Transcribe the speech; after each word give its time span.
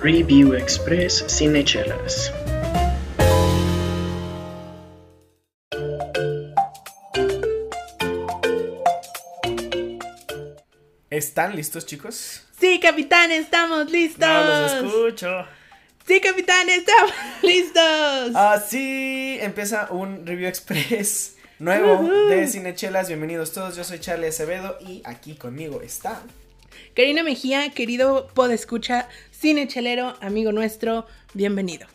Review 0.00 0.54
Express 0.54 1.24
Cinechelas. 1.26 2.32
¿Están 11.10 11.56
listos, 11.56 11.84
chicos? 11.86 12.42
Sí, 12.60 12.78
capitán, 12.80 13.32
estamos 13.32 13.90
listos. 13.90 14.20
No 14.28 14.44
los 14.44 14.72
escucho. 14.72 15.46
Sí, 16.06 16.20
capitán, 16.20 16.68
estamos 16.68 17.12
listos. 17.42 18.36
Así 18.36 19.38
empieza 19.40 19.88
un 19.90 20.24
Review 20.24 20.48
Express 20.48 21.36
nuevo 21.58 22.08
de 22.28 22.46
Cinechelas. 22.46 23.08
Bienvenidos 23.08 23.52
todos, 23.52 23.74
yo 23.76 23.82
soy 23.82 23.98
Charlie 23.98 24.28
Acevedo 24.28 24.78
y 24.80 25.02
aquí 25.04 25.34
conmigo 25.34 25.80
está. 25.82 26.22
Karina 26.94 27.22
Mejía, 27.22 27.70
querido 27.70 28.28
podescucha, 28.34 29.08
cinechelero, 29.38 30.14
amigo 30.20 30.52
nuestro, 30.52 31.06
bienvenido. 31.32 31.86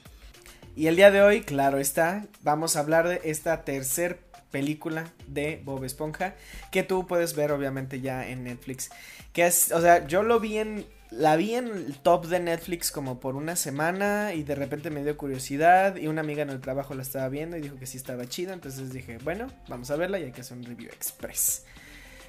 Y 0.76 0.88
el 0.88 0.96
día 0.96 1.12
de 1.12 1.22
hoy, 1.22 1.42
claro 1.42 1.78
está, 1.78 2.26
vamos 2.42 2.76
a 2.76 2.80
hablar 2.80 3.08
de 3.08 3.22
esta 3.26 3.64
tercer 3.64 4.20
película 4.50 5.12
de 5.28 5.62
Bob 5.64 5.84
Esponja 5.84 6.36
que 6.72 6.84
tú 6.84 7.06
puedes 7.06 7.36
ver 7.36 7.52
obviamente 7.52 8.02
ya 8.02 8.28
en 8.28 8.44
Netflix. 8.46 8.90
Que 9.34 9.46
es, 9.46 9.72
o 9.72 9.82
sea, 9.82 10.08
yo 10.08 10.24
lo 10.24 10.40
vi 10.40 10.58
en, 10.58 10.86
la 11.12 11.36
vi 11.36 11.56
en 11.56 11.68
el 11.68 11.98
top 11.98 12.28
de 12.28 12.40
Netflix 12.40 12.92
como 12.92 13.20
por 13.20 13.36
una 13.36 13.56
semana 13.56 14.34
y 14.34 14.44
de 14.44 14.56
repente 14.56 14.90
me 14.90 15.04
dio 15.04 15.18
curiosidad 15.18 15.98
y 15.98 16.08
una 16.08 16.22
amiga 16.22 16.44
en 16.44 16.50
el 16.50 16.62
trabajo 16.62 16.94
la 16.94 17.02
estaba 17.02 17.28
viendo 17.30 17.58
y 17.58 17.62
dijo 17.62 17.76
que 17.78 17.86
sí 17.88 17.98
estaba 17.98 18.26
chida, 18.28 18.54
entonces 18.54 18.94
dije, 18.94 19.18
bueno, 19.24 19.48
vamos 19.68 19.92
a 19.92 19.96
verla 19.96 20.20
y 20.20 20.24
hay 20.24 20.32
que 20.32 20.42
hacer 20.42 20.58
un 20.58 20.64
review 20.64 20.90
express. 20.92 21.66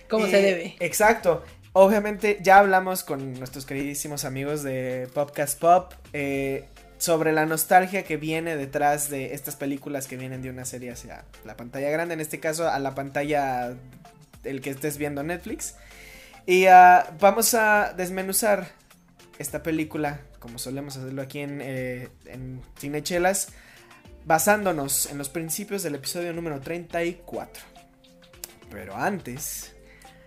Como 0.08 0.26
Eh, 0.26 0.30
se 0.30 0.42
debe. 0.42 0.76
Exacto. 0.80 1.44
Obviamente 1.76 2.38
ya 2.40 2.58
hablamos 2.58 3.02
con 3.02 3.34
nuestros 3.34 3.66
queridísimos 3.66 4.24
amigos 4.24 4.62
de 4.62 5.08
Popcast 5.12 5.58
Pop 5.58 5.92
eh, 6.12 6.68
sobre 6.98 7.32
la 7.32 7.46
nostalgia 7.46 8.04
que 8.04 8.16
viene 8.16 8.56
detrás 8.56 9.10
de 9.10 9.34
estas 9.34 9.56
películas 9.56 10.06
que 10.06 10.16
vienen 10.16 10.40
de 10.40 10.50
una 10.50 10.64
serie 10.66 10.92
hacia 10.92 11.24
la 11.44 11.56
pantalla 11.56 11.90
grande, 11.90 12.14
en 12.14 12.20
este 12.20 12.38
caso 12.38 12.68
a 12.68 12.78
la 12.78 12.94
pantalla 12.94 13.74
el 14.44 14.60
que 14.60 14.70
estés 14.70 14.98
viendo 14.98 15.24
Netflix. 15.24 15.74
Y 16.46 16.66
ah, 16.66 17.12
vamos 17.18 17.54
a 17.54 17.92
desmenuzar 17.92 18.68
esta 19.40 19.64
película, 19.64 20.20
como 20.38 20.60
solemos 20.60 20.96
hacerlo 20.96 21.22
aquí 21.22 21.40
en, 21.40 21.60
eh, 21.60 22.08
en 22.26 22.62
Cinechelas, 22.78 23.48
basándonos 24.24 25.06
en 25.06 25.18
los 25.18 25.28
principios 25.28 25.82
del 25.82 25.96
episodio 25.96 26.32
número 26.32 26.60
34. 26.60 27.64
Pero 28.70 28.94
antes... 28.94 29.73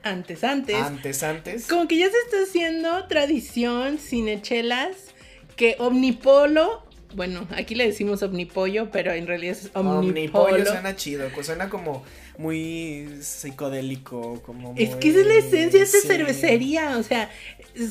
Antes, 0.10 0.44
antes. 0.44 0.76
Antes, 0.76 1.24
antes. 1.24 1.68
Como 1.68 1.88
que 1.88 1.98
ya 1.98 2.10
se 2.10 2.18
está 2.26 2.38
haciendo 2.44 3.06
tradición 3.08 3.98
cinechelas 3.98 4.96
que 5.56 5.76
Omnipolo, 5.80 6.84
bueno, 7.16 7.48
aquí 7.52 7.74
le 7.76 7.86
decimos 7.88 8.22
Omnipollo, 8.22 8.90
pero 8.92 9.12
en 9.14 9.26
realidad 9.28 9.54
es 9.60 9.72
Omnipollo 9.74 10.00
Omnipolo. 10.46 10.66
suena 10.66 10.96
chido, 10.96 11.30
pues 11.34 11.46
suena 11.48 11.70
como 11.70 12.04
muy 12.38 13.10
psicodélico, 13.22 14.42
como 14.44 14.74
Es 14.78 14.92
muy- 14.92 15.00
que 15.00 15.10
esa 15.10 15.20
es 15.22 15.26
la 15.28 15.34
esencia 15.36 15.80
de 15.80 15.86
esta 15.86 16.00
sí. 16.02 16.08
cervecería, 16.08 16.98
o 16.98 17.04
sea, 17.04 17.30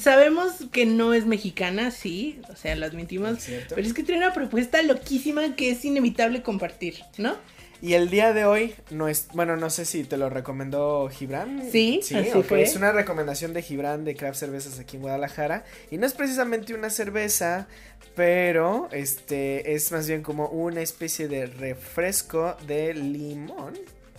sabemos 0.00 0.52
que 0.70 0.86
no 0.86 1.14
es 1.14 1.26
mexicana, 1.26 1.90
sí, 1.90 2.40
o 2.52 2.56
sea, 2.56 2.76
lo 2.76 2.86
admitimos, 2.86 3.48
Es 3.48 3.64
pero 3.68 3.80
es 3.86 3.92
que 3.92 4.02
trae 4.04 4.18
una 4.18 4.32
propuesta 4.32 4.80
loquísima 4.82 5.56
que 5.56 5.70
es 5.70 5.84
inevitable 5.84 6.42
compartir, 6.42 6.96
¿no? 7.18 7.36
Y 7.82 7.92
el 7.92 8.08
día 8.08 8.32
de 8.32 8.46
hoy, 8.46 8.74
no 8.90 9.06
es, 9.06 9.28
bueno, 9.34 9.56
no 9.56 9.68
sé 9.68 9.84
si 9.84 10.04
te 10.04 10.16
lo 10.16 10.30
recomendó 10.30 11.08
Gibran. 11.10 11.68
Sí, 11.70 12.00
sí, 12.02 12.14
así 12.14 12.42
fue. 12.42 12.62
Es 12.62 12.74
una 12.74 12.90
recomendación 12.90 13.52
de 13.52 13.62
Gibran 13.62 14.04
de 14.04 14.16
Craft 14.16 14.38
Cervezas 14.38 14.78
aquí 14.78 14.96
en 14.96 15.02
Guadalajara. 15.02 15.64
Y 15.90 15.98
no 15.98 16.06
es 16.06 16.14
precisamente 16.14 16.72
una 16.74 16.88
cerveza, 16.88 17.68
pero 18.14 18.88
este 18.92 19.74
es 19.74 19.92
más 19.92 20.08
bien 20.08 20.22
como 20.22 20.48
una 20.48 20.80
especie 20.80 21.28
de 21.28 21.46
refresco 21.46 22.56
de 22.66 22.94
limón. 22.94 23.74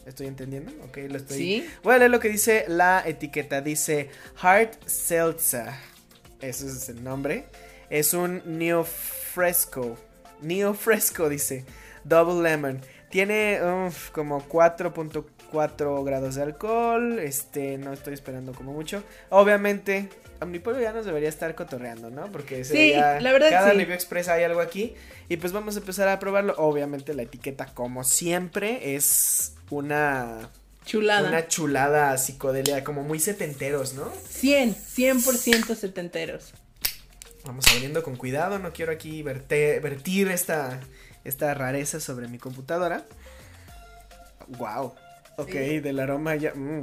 ¿Estoy 0.05 0.27
entendiendo? 0.27 0.71
Ok, 0.85 0.99
lo 1.09 1.17
estoy. 1.17 1.37
Sí. 1.37 1.69
Voy 1.83 1.95
a 1.95 1.97
leer 1.97 2.11
lo 2.11 2.19
que 2.19 2.29
dice 2.29 2.65
la 2.67 3.03
etiqueta. 3.05 3.61
Dice 3.61 4.09
Hard 4.39 4.69
Seltzer. 4.85 5.71
Eso 6.39 6.67
es 6.67 6.87
el 6.89 7.03
nombre. 7.03 7.45
Es 7.89 8.13
un 8.13 8.41
Neo 8.45 8.85
Fresco. 8.85 9.97
Neo 10.41 10.73
Fresco 10.73 11.27
dice. 11.27 11.65
Double 12.05 12.41
Lemon. 12.41 12.79
Tiene 13.09 13.59
uf, 13.87 14.09
como 14.11 14.45
4.4 14.47 16.03
grados 16.03 16.35
de 16.35 16.43
alcohol. 16.43 17.19
Este, 17.19 17.77
no 17.77 17.93
estoy 17.93 18.13
esperando 18.13 18.53
como 18.53 18.73
mucho. 18.73 19.03
Obviamente, 19.29 20.09
Omnipollo 20.41 20.79
ya 20.81 20.91
nos 20.91 21.05
debería 21.05 21.29
estar 21.29 21.55
cotorreando, 21.55 22.09
¿no? 22.09 22.31
Porque 22.31 22.63
Sí, 22.65 22.91
la 22.93 23.31
verdad 23.31 23.49
cada 23.49 23.71
sí. 23.71 23.77
review 23.77 23.93
express 23.95 24.27
hay 24.27 24.43
algo 24.43 24.59
aquí. 24.59 24.93
Y 25.29 25.37
pues 25.37 25.53
vamos 25.53 25.75
a 25.75 25.79
empezar 25.79 26.07
a 26.09 26.19
probarlo. 26.19 26.53
Obviamente 26.57 27.13
la 27.13 27.23
etiqueta, 27.23 27.65
como 27.73 28.03
siempre, 28.03 28.95
es 28.95 29.53
una 29.69 30.49
Chulada. 30.85 31.27
una 31.29 31.47
chulada 31.47 32.17
psicodelia, 32.17 32.83
como 32.83 33.03
muy 33.03 33.19
setenteros, 33.19 33.93
¿no? 33.93 34.11
100, 34.29 34.75
100% 34.75 35.75
setenteros. 35.75 36.53
Vamos 37.45 37.65
abriendo 37.73 38.03
con 38.03 38.15
cuidado, 38.17 38.59
no 38.59 38.73
quiero 38.73 38.91
aquí 38.91 39.23
verte- 39.23 39.79
vertir 39.81 40.27
esta, 40.27 40.81
esta 41.27 41.53
rareza 41.53 41.99
sobre 41.99 42.27
mi 42.27 42.37
computadora. 42.37 43.03
Wow. 44.47 44.93
Ok, 45.37 45.51
Sí. 45.51 45.79
del 45.81 45.99
aroma 45.99 46.35
ya. 46.35 46.53
mm, 46.55 46.81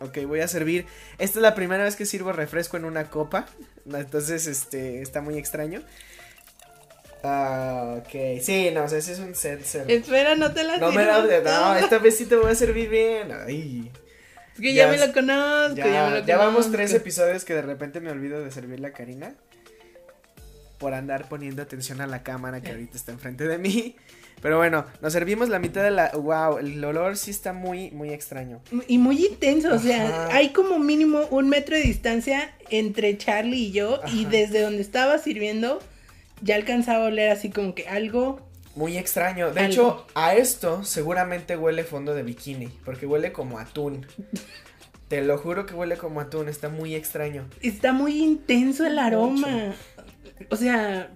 ok, 0.00 0.18
voy 0.26 0.40
a 0.40 0.48
servir. 0.48 0.84
Esta 1.18 1.38
es 1.38 1.42
la 1.42 1.54
primera 1.54 1.84
vez 1.84 1.96
que 1.96 2.04
sirvo 2.04 2.32
refresco 2.32 2.76
en 2.76 2.84
una 2.84 3.08
copa. 3.08 3.46
Entonces, 3.86 4.46
este, 4.46 5.00
está 5.00 5.22
muy 5.22 5.38
extraño. 5.38 5.82
Ah, 7.24 7.96
ok. 7.98 8.40
Sí, 8.42 8.70
no, 8.72 8.84
o 8.84 8.88
sea, 8.88 8.98
ese 8.98 9.12
es 9.12 9.18
un 9.18 9.34
seltzer. 9.34 9.90
Espera, 9.90 10.34
no 10.36 10.52
te 10.52 10.62
la 10.64 10.76
No 10.76 10.92
me 10.92 11.04
lo. 11.04 11.42
No, 11.42 11.76
esta 11.76 11.98
vez 11.98 12.16
sí 12.16 12.26
te 12.26 12.36
voy 12.36 12.50
a 12.50 12.54
servir 12.54 12.88
bien. 12.88 13.32
Ay. 13.32 13.90
Es 14.54 14.60
que 14.60 14.74
ya, 14.74 14.86
ya 14.86 14.90
me 14.90 15.06
lo 15.06 15.12
conozco, 15.12 15.76
ya, 15.76 16.22
me 16.26 16.36
vamos 16.36 16.70
tres 16.72 16.92
episodios 16.92 17.44
que 17.44 17.54
de 17.54 17.62
repente 17.62 18.00
me 18.00 18.10
olvido 18.10 18.42
de 18.42 18.50
servirle 18.50 18.88
a 18.88 18.92
Karina. 18.92 19.34
Por 20.78 20.94
andar 20.94 21.28
poniendo 21.28 21.60
atención 21.62 22.00
a 22.00 22.06
la 22.06 22.22
cámara 22.22 22.60
que 22.60 22.70
ahorita 22.70 22.96
está 22.96 23.12
enfrente 23.12 23.46
de 23.48 23.58
mí. 23.58 23.96
Pero 24.40 24.56
bueno, 24.58 24.84
nos 25.02 25.12
servimos 25.12 25.48
la 25.48 25.58
mitad 25.58 25.82
de 25.82 25.90
la. 25.90 26.10
Wow, 26.12 26.58
el 26.58 26.84
olor 26.84 27.16
sí 27.16 27.30
está 27.32 27.52
muy, 27.52 27.90
muy 27.90 28.10
extraño. 28.10 28.60
Y 28.86 28.98
muy 28.98 29.26
intenso, 29.26 29.74
o 29.74 29.78
sea, 29.78 30.28
hay 30.28 30.50
como 30.50 30.78
mínimo 30.78 31.22
un 31.30 31.48
metro 31.48 31.74
de 31.74 31.82
distancia 31.82 32.54
entre 32.70 33.18
Charlie 33.18 33.56
y 33.56 33.72
yo, 33.72 34.00
y 34.12 34.20
Ajá. 34.22 34.30
desde 34.30 34.62
donde 34.62 34.82
estaba 34.82 35.18
sirviendo, 35.18 35.80
ya 36.40 36.54
alcanzaba 36.54 37.04
a 37.06 37.08
oler 37.08 37.30
así 37.30 37.50
como 37.50 37.74
que 37.74 37.88
algo. 37.88 38.40
Muy 38.76 38.96
extraño. 38.96 39.50
De 39.50 39.58
Algo. 39.58 39.72
hecho, 39.72 40.06
a 40.14 40.36
esto 40.36 40.84
seguramente 40.84 41.56
huele 41.56 41.82
fondo 41.82 42.14
de 42.14 42.22
bikini. 42.22 42.68
Porque 42.84 43.06
huele 43.06 43.32
como 43.32 43.58
atún. 43.58 44.06
Te 45.08 45.22
lo 45.22 45.36
juro 45.36 45.66
que 45.66 45.74
huele 45.74 45.96
como 45.96 46.20
atún. 46.20 46.48
Está 46.48 46.68
muy 46.68 46.94
extraño. 46.94 47.48
Está 47.60 47.92
muy 47.92 48.22
intenso 48.22 48.86
el 48.86 49.00
aroma. 49.00 49.74
O 50.50 50.56
sea, 50.56 51.10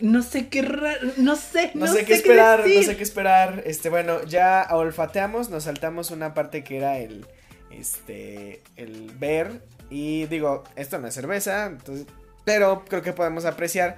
no 0.00 0.22
sé 0.22 0.48
qué 0.48 0.62
raro, 0.62 1.12
no 1.16 1.36
sé, 1.36 1.70
No, 1.74 1.86
sé, 1.86 2.04
qué 2.04 2.14
esperar, 2.14 2.60
no 2.60 2.82
sé 2.82 2.96
qué 2.96 3.02
esperar. 3.02 3.62
Este, 3.66 3.88
bueno, 3.88 4.22
ya 4.24 4.66
olfateamos, 4.70 5.50
nos 5.50 5.64
saltamos 5.64 6.10
una 6.10 6.34
parte 6.34 6.64
que 6.64 6.76
era 6.78 6.98
el, 6.98 7.26
este, 7.70 8.62
el 8.76 9.12
ver. 9.18 9.62
Y 9.90 10.26
digo, 10.26 10.64
esto 10.74 10.98
no 10.98 11.06
es 11.06 11.14
cerveza, 11.14 11.66
entonces, 11.66 12.06
pero 12.44 12.84
creo 12.88 13.02
que 13.02 13.12
podemos 13.12 13.44
apreciar 13.44 13.96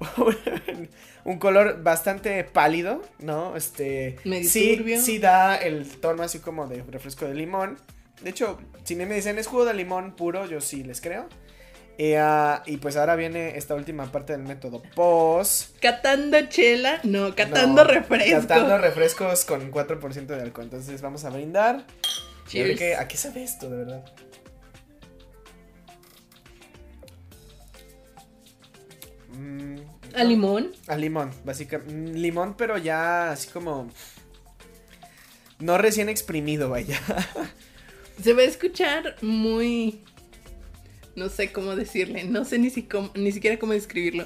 un 1.24 1.38
color 1.38 1.82
bastante 1.82 2.42
pálido, 2.44 3.02
¿no? 3.20 3.56
Este, 3.56 4.16
Medio 4.24 4.48
sí, 4.48 4.76
turbio. 4.76 5.00
sí 5.00 5.18
da 5.18 5.56
el 5.56 5.86
tono 6.00 6.22
así 6.22 6.40
como 6.40 6.66
de 6.66 6.82
refresco 6.82 7.24
de 7.26 7.34
limón. 7.34 7.78
De 8.22 8.30
hecho, 8.30 8.58
si 8.84 8.96
me 8.96 9.06
dicen 9.06 9.38
es 9.38 9.46
jugo 9.46 9.64
de 9.64 9.74
limón 9.74 10.16
puro, 10.16 10.46
yo 10.46 10.60
sí 10.60 10.82
les 10.82 11.00
creo. 11.00 11.28
Y 12.00 12.76
pues 12.76 12.96
ahora 12.96 13.16
viene 13.16 13.56
esta 13.58 13.74
última 13.74 14.10
parte 14.12 14.32
del 14.32 14.42
método 14.44 14.80
POS. 14.94 15.70
Catando 15.80 16.38
chela, 16.48 17.00
no, 17.02 17.34
catando 17.34 17.82
No, 17.82 17.90
refresco. 17.90 18.40
Catando 18.42 18.78
refrescos 18.78 19.44
con 19.44 19.72
4% 19.72 20.26
de 20.26 20.40
alcohol. 20.42 20.64
Entonces 20.66 21.02
vamos 21.02 21.24
a 21.24 21.30
brindar. 21.30 21.84
Y 22.52 22.60
a 22.60 22.62
ver 22.62 22.76
Cheers. 22.76 22.78
qué- 22.78 22.94
¿A 22.96 23.08
qué 23.08 23.16
sabe 23.16 23.42
esto, 23.42 23.68
de 23.68 23.76
verdad? 23.78 24.04
Mm, 29.36 29.76
A 30.14 30.24
limón. 30.24 30.72
A 30.86 30.96
limón, 30.96 31.30
básicamente. 31.44 31.92
Mm, 31.92 32.14
Limón, 32.16 32.54
pero 32.56 32.78
ya 32.78 33.30
así 33.32 33.48
como. 33.50 33.90
No 35.58 35.76
recién 35.78 36.08
exprimido, 36.08 36.70
vaya. 36.70 36.98
Se 38.22 38.32
va 38.32 38.42
a 38.42 38.44
escuchar 38.46 39.16
muy. 39.22 40.02
No 41.18 41.28
sé 41.28 41.52
cómo 41.52 41.74
decirle, 41.76 42.24
no 42.24 42.44
sé 42.44 42.58
ni, 42.58 42.70
si 42.70 42.84
cómo- 42.84 43.10
ni 43.14 43.32
siquiera 43.32 43.58
cómo 43.58 43.72
describirlo. 43.72 44.24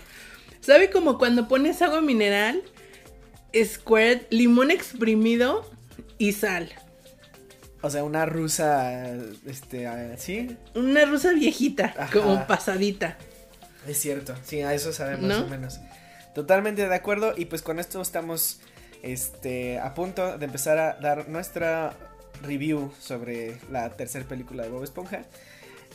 ¿Sabe 0.61 0.91
como 0.91 1.19
cuando 1.19 1.49
pones 1.49 1.83
agua 1.83 2.01
mineral, 2.01 2.63
squirt, 3.65 4.27
limón 4.31 4.71
exprimido 4.71 5.69
y 6.19 6.33
sal? 6.33 6.71
O 7.81 7.91
sea, 7.91 8.05
una 8.05 8.27
rusa. 8.27 9.11
Este. 9.47 9.87
ah, 9.89 10.15
¿Sí? 10.17 10.57
Una 10.75 11.05
rusa 11.05 11.33
viejita, 11.33 11.95
Ajá. 11.97 12.13
como 12.13 12.47
pasadita. 12.47 13.17
Es 13.89 13.99
cierto, 13.99 14.35
sí, 14.45 14.61
a 14.61 14.73
eso 14.75 14.93
sabemos 14.93 15.23
¿No? 15.29 15.35
más 15.41 15.45
o 15.45 15.49
menos. 15.49 15.81
Totalmente 16.35 16.89
de 16.89 16.95
acuerdo 16.95 17.35
y 17.37 17.47
pues 17.47 17.63
con 17.63 17.81
esto 17.81 18.01
estamos 18.01 18.61
este 19.03 19.81
a 19.81 19.95
punto 19.95 20.39
de 20.39 20.45
empezar 20.45 20.79
a 20.79 20.93
dar 21.01 21.29
nuestra 21.29 21.95
review 22.45 22.93
sobre 23.01 23.57
la 23.73 23.91
tercera 23.91 24.25
película 24.25 24.63
de 24.63 24.69
Bob 24.69 24.85
Esponja. 24.85 25.25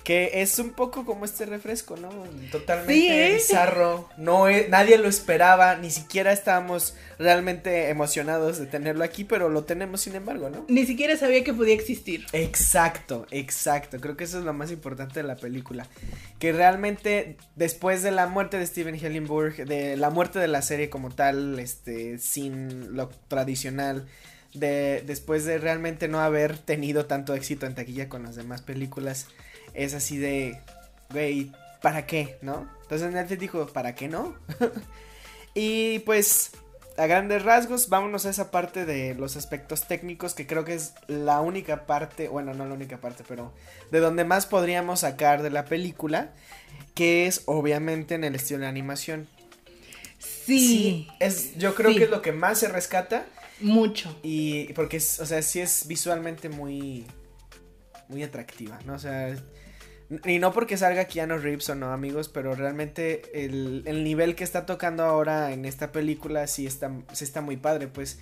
Que 0.08 0.42
es 0.42 0.58
un 0.58 0.70
poco 0.70 1.04
como 1.04 1.26
este 1.26 1.46
refresco, 1.46 1.98
¿no? 1.98 2.08
Totalmente 2.50 2.94
Sí, 2.94 3.10
¿eh? 3.10 3.34
bizarro. 3.34 4.08
No 4.16 4.48
es- 4.48 4.70
nadie 4.70 4.98
lo 4.98 5.10
esperaba, 5.10 5.76
ni 5.76 5.92
siquiera 5.92 6.32
estábamos 6.32 6.94
realmente 7.20 7.90
emocionados 7.90 8.58
de 8.58 8.68
tenerlo 8.68 9.04
aquí, 9.04 9.26
pero 9.26 9.50
lo 9.50 9.66
tenemos 9.66 10.00
sin 10.00 10.16
embargo, 10.16 10.50
¿no? 10.50 10.64
Ni 10.70 10.86
siquiera 10.86 11.18
sabía 11.18 11.44
que 11.44 11.54
podía 11.54 11.74
existir. 11.74 12.26
Exacto, 12.32 13.28
exacto. 13.32 14.00
Creo 14.00 14.16
que 14.16 14.24
eso 14.24 14.40
es 14.40 14.46
lo 14.46 14.54
más 14.54 14.72
importante 14.72 15.20
de 15.22 15.28
la 15.28 15.36
película. 15.36 15.86
Que 16.40 16.54
realmente 16.54 17.36
después 17.58 18.02
de 18.02 18.12
la 18.12 18.28
muerte 18.28 18.58
de 18.58 18.66
Steven 18.66 18.96
Hillenburg, 18.96 19.66
de 19.66 19.98
la 19.98 20.10
muerte 20.10 20.40
de 20.40 20.48
la 20.48 20.62
serie 20.62 20.90
como 20.90 21.10
tal, 21.10 21.60
este, 21.60 22.18
sin 22.18 22.96
lo 22.96 23.10
tradicional, 23.28 24.08
de 24.54 25.04
después 25.06 25.44
de 25.44 25.58
realmente 25.58 26.08
no 26.08 26.22
haber 26.22 26.58
tenido 26.58 27.06
tanto 27.08 27.36
éxito 27.36 27.66
en 27.66 27.76
taquilla 27.76 28.08
con 28.08 28.24
las 28.24 28.38
demás 28.38 28.62
películas, 28.62 29.28
es 29.78 29.94
así 29.94 30.18
de, 30.18 30.60
güey, 31.12 31.52
¿para 31.82 32.06
qué? 32.06 32.38
¿No? 32.42 32.68
Entonces 32.82 33.12
Netflix 33.12 33.40
dijo, 33.40 33.68
¿para 33.68 33.96
qué 33.96 34.08
no? 34.10 34.36
y 35.54 36.00
pues 36.00 36.52
a 36.98 37.06
grandes 37.06 37.44
rasgos, 37.44 37.90
vámonos 37.90 38.26
a 38.26 38.32
esa 38.32 38.50
parte 38.50 38.84
de 38.86 39.14
los 39.14 39.38
aspectos 39.38 39.88
técnicos 39.88 40.34
que 40.34 40.48
creo 40.48 40.66
que 40.66 40.74
es 40.74 40.94
la 41.08 41.42
única 41.42 41.86
parte, 41.86 42.28
bueno, 42.28 42.54
no 42.56 42.66
la 42.66 42.74
única 42.74 42.98
parte, 42.98 43.24
pero 43.28 43.54
de 43.92 44.00
donde 44.00 44.24
más 44.26 44.48
podríamos 44.48 45.02
sacar 45.02 45.44
de 45.44 45.52
la 45.52 45.66
película, 45.66 46.34
que 46.96 47.28
es 47.28 47.44
obviamente 47.46 48.16
en 48.16 48.24
el 48.24 48.34
estilo 48.36 48.62
de 48.62 48.68
animación. 48.68 49.28
Sí, 50.18 51.08
es, 51.20 51.56
yo 51.58 51.76
creo 51.76 51.92
Sí. 51.92 51.98
que 51.98 52.04
es 52.06 52.10
lo 52.10 52.22
que 52.24 52.32
más 52.32 52.60
se 52.60 52.68
rescata 52.70 53.26
mucho. 53.60 54.18
y 54.24 54.74
porque 54.74 54.98
es, 54.98 55.20
o 55.20 55.26
sea, 55.26 55.42
sí 55.44 55.60
es 55.60 55.86
visualmente 55.88 56.50
muy, 56.50 57.06
muy 58.10 58.24
atractiva, 58.24 58.80
¿no? 58.86 58.94
O 58.94 59.00
sea, 59.00 59.36
y 60.26 60.40
no 60.40 60.54
porque 60.54 60.78
salga 60.78 61.06
Keanu 61.06 61.38
Reeves 61.38 61.70
o 61.70 61.76
no, 61.76 61.92
amigos, 61.92 62.30
pero 62.30 62.56
realmente 62.56 63.46
el, 63.46 63.84
el 63.86 64.04
nivel 64.04 64.36
que 64.36 64.44
está 64.44 64.66
tocando 64.66 65.04
ahora 65.04 65.52
en 65.52 65.66
esta 65.66 65.92
película 65.92 66.48
sí 66.48 66.66
está, 66.66 66.92
sí 67.12 67.24
está 67.24 67.42
muy 67.42 67.58
padre, 67.58 67.88
pues. 67.88 68.20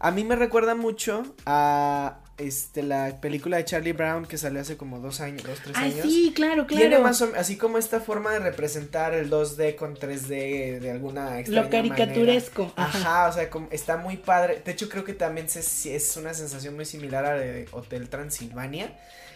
A 0.00 0.10
mí 0.10 0.24
me 0.24 0.34
recuerda 0.34 0.74
mucho 0.74 1.22
a 1.46 2.21
este 2.38 2.82
la 2.82 3.20
película 3.20 3.58
de 3.58 3.64
Charlie 3.64 3.92
Brown 3.92 4.24
que 4.26 4.38
salió 4.38 4.60
hace 4.60 4.76
como 4.76 4.98
dos 5.00 5.20
años, 5.20 5.42
dos, 5.44 5.58
tres 5.62 5.76
Ay, 5.76 5.92
años. 5.92 6.02
sí, 6.06 6.32
claro, 6.34 6.66
Tiene 6.66 6.88
claro. 6.88 7.02
más 7.04 7.20
o 7.22 7.30
así 7.36 7.56
como 7.56 7.78
esta 7.78 8.00
forma 8.00 8.32
de 8.32 8.38
representar 8.40 9.14
el 9.14 9.30
2D 9.30 9.76
con 9.76 9.94
3D 9.96 10.80
de 10.80 10.90
alguna 10.90 11.38
extraña 11.40 11.62
Lo 11.62 11.70
caricaturesco. 11.70 12.72
Ajá. 12.76 12.98
Ajá. 12.98 13.28
o 13.28 13.32
sea, 13.32 13.50
como- 13.50 13.68
está 13.70 13.96
muy 13.96 14.16
padre. 14.16 14.62
De 14.64 14.72
hecho, 14.72 14.88
creo 14.88 15.04
que 15.04 15.14
también 15.14 15.48
se- 15.48 15.94
es 15.94 16.16
una 16.16 16.34
sensación 16.34 16.74
muy 16.74 16.84
similar 16.84 17.24
a 17.24 17.34
la 17.36 17.40
de 17.42 17.68
Hotel 17.72 18.08
Transilvania, 18.08 18.92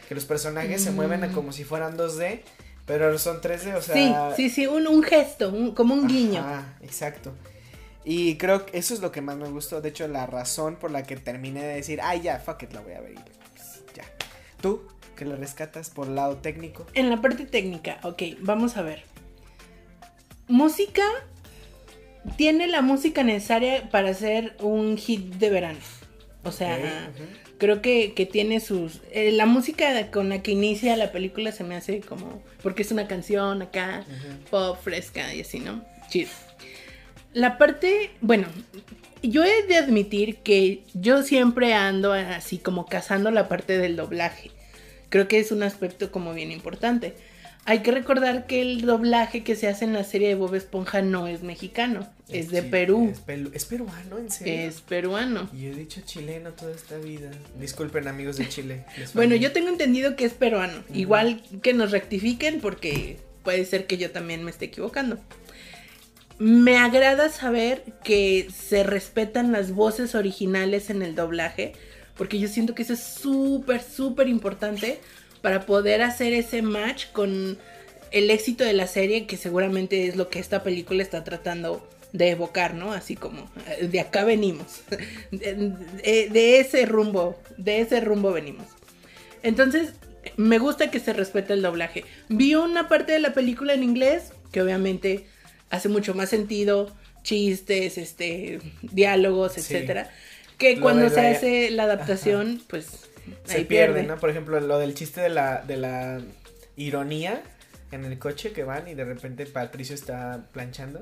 que 0.08 0.14
los 0.14 0.24
personajes 0.24 0.82
se 0.82 0.90
mueven 0.90 1.22
a 1.24 1.28
Mm. 1.28 1.32
como 1.32 1.52
si 1.52 1.64
fueran 1.64 1.96
2D, 1.96 2.42
pero 2.86 3.18
son 3.18 3.40
3D, 3.40 3.74
o 3.74 3.82
sea... 3.82 3.94
sí, 4.36 4.48
sí, 4.48 4.50
sí, 4.50 4.66
un, 4.66 4.86
un 4.86 5.02
gesto, 5.02 5.50
un- 5.50 5.72
como 5.74 5.94
un 5.94 6.06
guiño. 6.06 6.40
Ajá, 6.40 6.76
exacto. 6.82 7.34
Y 8.06 8.36
creo 8.36 8.64
que 8.64 8.78
eso 8.78 8.94
es 8.94 9.00
lo 9.00 9.12
que 9.12 9.20
más 9.20 9.36
me 9.36 9.48
gustó. 9.50 9.82
De 9.82 9.90
hecho, 9.90 10.08
la 10.08 10.24
razón 10.26 10.76
por 10.76 10.90
la 10.90 11.02
que 11.02 11.16
terminé 11.16 11.62
de 11.62 11.74
decir, 11.74 12.00
ay, 12.02 12.22
ya, 12.22 12.38
fuck 12.38 12.62
it, 12.62 12.72
la 12.72 12.80
voy 12.80 12.92
a 12.92 13.00
ver. 13.00 13.12
y 13.12 13.14
pues, 13.54 13.82
ya. 13.94 14.04
¿Tú? 14.62 14.86
que 15.16 15.24
le 15.24 15.34
rescatas 15.34 15.90
por 15.90 16.06
el 16.06 16.14
lado 16.14 16.36
técnico? 16.36 16.86
En 16.94 17.10
la 17.10 17.20
parte 17.20 17.46
técnica, 17.46 17.98
ok, 18.04 18.22
vamos 18.40 18.76
a 18.76 18.82
ver. 18.82 19.02
Música. 20.46 21.02
Tiene 22.36 22.66
la 22.66 22.82
música 22.82 23.22
necesaria 23.22 23.88
para 23.90 24.10
hacer 24.10 24.56
un 24.60 24.96
hit 24.96 25.34
de 25.36 25.50
verano. 25.50 25.78
O 26.44 26.52
sea, 26.52 27.10
creo 27.58 27.82
que, 27.82 28.14
que 28.14 28.26
tiene 28.26 28.60
sus... 28.60 29.00
eh, 29.10 29.32
la 29.32 29.46
música 29.46 30.10
con 30.10 30.28
la 30.28 30.42
que 30.42 30.52
inicia 30.52 30.96
la 30.96 31.10
película 31.10 31.50
se 31.50 31.64
me 31.64 31.74
hace 31.74 32.00
como... 32.00 32.42
Porque 32.62 32.82
es 32.82 32.92
una 32.92 33.08
canción 33.08 33.62
acá, 33.62 34.04
pop, 34.50 34.76
fresca 34.80 35.34
y 35.34 35.40
así, 35.40 35.58
¿no? 35.60 35.84
Chido. 36.08 36.30
La 37.36 37.58
parte, 37.58 38.10
bueno, 38.22 38.46
yo 39.22 39.44
he 39.44 39.62
de 39.66 39.76
admitir 39.76 40.36
que 40.38 40.82
yo 40.94 41.22
siempre 41.22 41.74
ando 41.74 42.14
así 42.14 42.56
como 42.56 42.86
cazando 42.86 43.30
la 43.30 43.46
parte 43.46 43.76
del 43.76 43.94
doblaje. 43.94 44.50
Creo 45.10 45.28
que 45.28 45.38
es 45.38 45.52
un 45.52 45.62
aspecto 45.62 46.10
como 46.10 46.32
bien 46.32 46.50
importante. 46.50 47.14
Hay 47.66 47.80
que 47.80 47.90
recordar 47.90 48.46
que 48.46 48.62
el 48.62 48.82
doblaje 48.82 49.42
que 49.44 49.54
se 49.54 49.68
hace 49.68 49.84
en 49.84 49.92
la 49.92 50.02
serie 50.04 50.28
de 50.28 50.34
Bob 50.34 50.54
Esponja 50.54 51.02
no 51.02 51.26
es 51.26 51.42
mexicano, 51.42 52.08
es 52.30 52.48
de 52.50 52.62
Perú, 52.62 53.10
Es, 53.12 53.26
pelu- 53.26 53.50
es 53.52 53.64
peruano, 53.66 54.18
en 54.18 54.30
serio. 54.30 54.54
es 54.68 54.80
peruano. 54.80 55.50
Y 55.52 55.62
yo 55.64 55.72
he 55.72 55.74
dicho 55.74 56.00
chileno 56.06 56.50
toda 56.52 56.74
esta 56.74 56.96
vida. 56.96 57.30
Disculpen, 57.60 58.08
amigos 58.08 58.36
de 58.38 58.48
Chile. 58.48 58.84
Bueno, 59.14 59.34
yo 59.34 59.52
tengo 59.52 59.68
entendido 59.68 60.16
que 60.16 60.24
es 60.24 60.32
peruano. 60.32 60.82
Igual 60.94 61.42
que 61.60 61.74
nos 61.74 61.90
rectifiquen 61.90 62.60
porque 62.60 63.18
puede 63.42 63.64
ser 63.66 63.86
que 63.86 63.98
yo 63.98 64.10
también 64.10 64.42
me 64.42 64.50
esté 64.52 64.64
equivocando. 64.66 65.18
Me 66.38 66.76
agrada 66.76 67.30
saber 67.30 67.82
que 68.04 68.48
se 68.54 68.82
respetan 68.82 69.52
las 69.52 69.72
voces 69.72 70.14
originales 70.14 70.90
en 70.90 71.02
el 71.02 71.14
doblaje, 71.14 71.72
porque 72.16 72.38
yo 72.38 72.48
siento 72.48 72.74
que 72.74 72.82
eso 72.82 72.92
es 72.92 73.02
súper, 73.02 73.82
súper 73.82 74.28
importante 74.28 75.00
para 75.40 75.64
poder 75.64 76.02
hacer 76.02 76.34
ese 76.34 76.60
match 76.60 77.06
con 77.12 77.56
el 78.10 78.30
éxito 78.30 78.64
de 78.64 78.74
la 78.74 78.86
serie, 78.86 79.26
que 79.26 79.36
seguramente 79.38 80.06
es 80.06 80.16
lo 80.16 80.28
que 80.28 80.38
esta 80.38 80.62
película 80.62 81.02
está 81.02 81.24
tratando 81.24 81.86
de 82.12 82.30
evocar, 82.30 82.74
¿no? 82.74 82.92
Así 82.92 83.16
como 83.16 83.50
eh, 83.78 83.88
de 83.88 84.00
acá 84.00 84.24
venimos, 84.24 84.82
de, 85.30 85.54
de- 85.54 86.28
de 86.30 86.60
ese 86.60 86.84
rumbo, 86.86 87.38
de 87.56 87.80
ese 87.80 88.00
rumbo 88.00 88.32
venimos. 88.32 88.66
Entonces, 89.42 89.92
me 90.36 90.58
gusta 90.58 90.90
que 90.90 91.00
se 91.00 91.12
respete 91.12 91.52
el 91.54 91.62
doblaje. 91.62 92.04
Vi 92.28 92.54
una 92.54 92.88
parte 92.88 93.12
de 93.12 93.20
la 93.20 93.32
película 93.32 93.74
en 93.74 93.82
inglés, 93.82 94.32
que 94.52 94.62
obviamente 94.62 95.26
hace 95.70 95.88
mucho 95.88 96.14
más 96.14 96.28
sentido, 96.30 96.94
chistes, 97.22 97.98
este, 97.98 98.60
diálogos, 98.82 99.52
Sí. 99.54 99.60
etcétera, 99.60 100.10
que 100.58 100.76
Lo 100.76 100.82
cuando 100.82 101.10
se 101.10 101.26
hace 101.26 101.70
la 101.70 101.84
adaptación, 101.84 102.62
pues 102.68 102.86
Se 103.44 103.58
ahí 103.58 103.64
pierde, 103.64 104.04
¿no? 104.04 104.16
Por 104.18 104.30
ejemplo, 104.30 104.60
lo 104.60 104.78
del 104.78 104.94
chiste 104.94 105.20
de 105.20 105.28
la, 105.28 105.62
de 105.62 105.76
la 105.76 106.20
ironía 106.76 107.42
en 107.92 108.04
el 108.04 108.18
coche 108.18 108.52
que 108.52 108.62
van 108.64 108.86
y 108.88 108.94
de 108.94 109.04
repente 109.04 109.46
Patricio 109.46 109.94
está 109.94 110.46
planchando. 110.52 111.00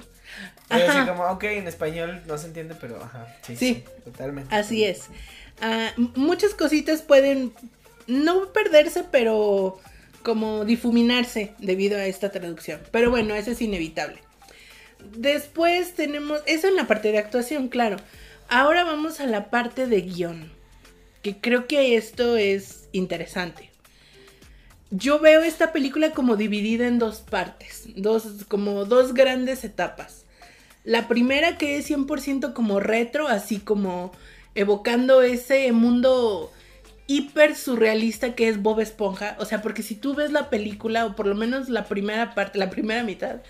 Y 0.71 0.75
así 0.75 1.07
como, 1.09 1.25
ok, 1.31 1.45
en 1.45 1.69
español 1.69 2.23
no 2.27 2.39
se 2.39 2.47
entiende, 2.47 2.75
pero 2.81 3.03
ajá. 3.03 3.27
Sí, 3.43 3.57
Sí. 3.57 3.75
sí, 3.75 3.85
totalmente. 4.05 4.55
Así 4.55 4.85
es. 4.85 5.05
Ah, 5.61 5.93
muchas 6.15 6.55
cositas 6.55 7.03
pueden 7.03 7.53
no 8.07 8.53
perderse, 8.53 9.05
pero 9.11 9.79
como 10.23 10.65
difuminarse 10.65 11.53
debido 11.59 11.97
a 11.99 12.07
esta 12.07 12.31
traducción. 12.31 12.81
Pero 12.91 13.11
bueno, 13.11 13.35
eso 13.35 13.51
es 13.51 13.61
inevitable. 13.61 14.19
Después 15.17 15.95
tenemos, 15.95 16.41
eso 16.47 16.69
en 16.69 16.77
la 16.77 16.87
parte 16.87 17.13
de 17.13 17.19
actuación, 17.19 17.69
claro. 17.69 17.97
Ahora 18.49 18.85
vamos 18.85 19.21
a 19.21 19.27
la 19.27 19.51
parte 19.51 19.87
de 19.87 20.03
guion, 20.03 20.53
que 21.23 21.41
creo 21.41 21.67
que 21.67 21.97
esto 21.97 22.37
es 22.37 22.89
interesante. 22.93 23.71
Yo 24.91 25.19
veo 25.19 25.43
esta 25.43 25.73
película 25.73 26.13
como 26.13 26.37
dividida 26.37 26.87
en 26.87 26.99
dos 26.99 27.21
partes, 27.21 27.89
dos, 27.97 28.45
como 28.49 28.85
dos 28.85 29.15
grandes 29.15 29.65
etapas. 29.65 30.25
La 30.85 31.09
primera 31.09 31.57
que 31.59 31.79
es 31.79 31.91
100% 31.91 32.53
como 32.53 32.79
retro, 32.79 33.27
así 33.27 33.59
como 33.59 34.13
evocando 34.55 35.23
ese 35.23 35.73
mundo 35.73 36.53
hiper 37.07 37.55
surrealista 37.57 38.35
que 38.35 38.49
es 38.49 38.63
Bob 38.63 38.81
Esponja. 38.81 39.37
O 39.39 39.45
sea, 39.45 39.63
porque 39.63 39.83
si 39.83 39.95
tú 39.95 40.15
ves 40.15 40.33
la 40.33 40.51
película, 40.51 41.07
o 41.07 41.17
por 41.17 41.27
lo 41.27 41.35
menos 41.35 41.69
la 41.69 41.85
primera 41.85 42.35
parte, 42.35 42.59
la 42.59 42.71
primera 42.71 43.03
mitad, 43.03 43.41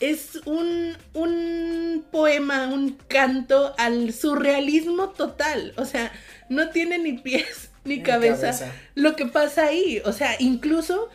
es 0.00 0.40
un, 0.44 0.96
un 1.14 2.04
poema, 2.10 2.68
un 2.68 2.98
canto 3.08 3.74
al 3.78 4.12
surrealismo 4.12 5.10
total. 5.10 5.72
O 5.76 5.84
sea, 5.84 6.12
no 6.48 6.70
tiene 6.70 6.98
ni 6.98 7.14
pies 7.14 7.70
ni 7.84 7.96
Ni 7.96 8.02
cabeza, 8.02 8.48
cabeza. 8.48 8.72
lo 8.94 9.16
que 9.16 9.26
pasa 9.26 9.66
ahí. 9.66 10.02
O 10.04 10.12
sea, 10.12 10.36
incluso 10.38 11.08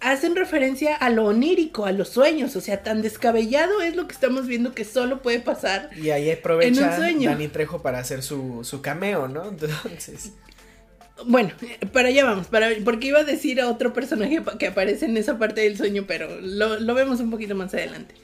hacen 0.00 0.36
referencia 0.36 0.94
a 0.94 1.10
lo 1.10 1.24
onírico, 1.26 1.86
a 1.86 1.92
los 1.92 2.08
sueños. 2.10 2.56
O 2.56 2.60
sea, 2.60 2.82
tan 2.82 3.02
descabellado 3.02 3.80
es 3.82 3.96
lo 3.96 4.06
que 4.06 4.14
estamos 4.14 4.46
viendo 4.46 4.74
que 4.74 4.84
solo 4.84 5.22
puede 5.22 5.40
pasar. 5.40 5.90
Y 5.96 6.10
ahí 6.10 6.30
En 6.30 6.38
aprovecha 6.38 6.88
un 6.90 6.96
sueño. 6.96 7.30
Dani 7.30 7.48
Trejo 7.48 7.82
para 7.82 7.98
hacer 7.98 8.22
su, 8.22 8.64
su 8.64 8.82
cameo, 8.82 9.28
¿no? 9.28 9.44
Entonces, 9.48 10.32
Bueno, 11.24 11.52
para 11.92 12.08
allá 12.08 12.24
vamos, 12.26 12.46
para, 12.48 12.68
porque 12.84 13.06
iba 13.08 13.20
a 13.20 13.24
decir 13.24 13.60
a 13.60 13.68
otro 13.70 13.92
personaje 13.94 14.42
que 14.58 14.66
aparece 14.68 15.06
en 15.06 15.16
esa 15.16 15.38
parte 15.38 15.62
del 15.62 15.76
sueño, 15.76 16.04
pero 16.06 16.40
lo, 16.40 16.78
lo 16.78 16.94
vemos 16.94 17.20
un 17.20 17.30
poquito 17.30 17.54
más 17.54 17.72
adelante. 17.74 18.14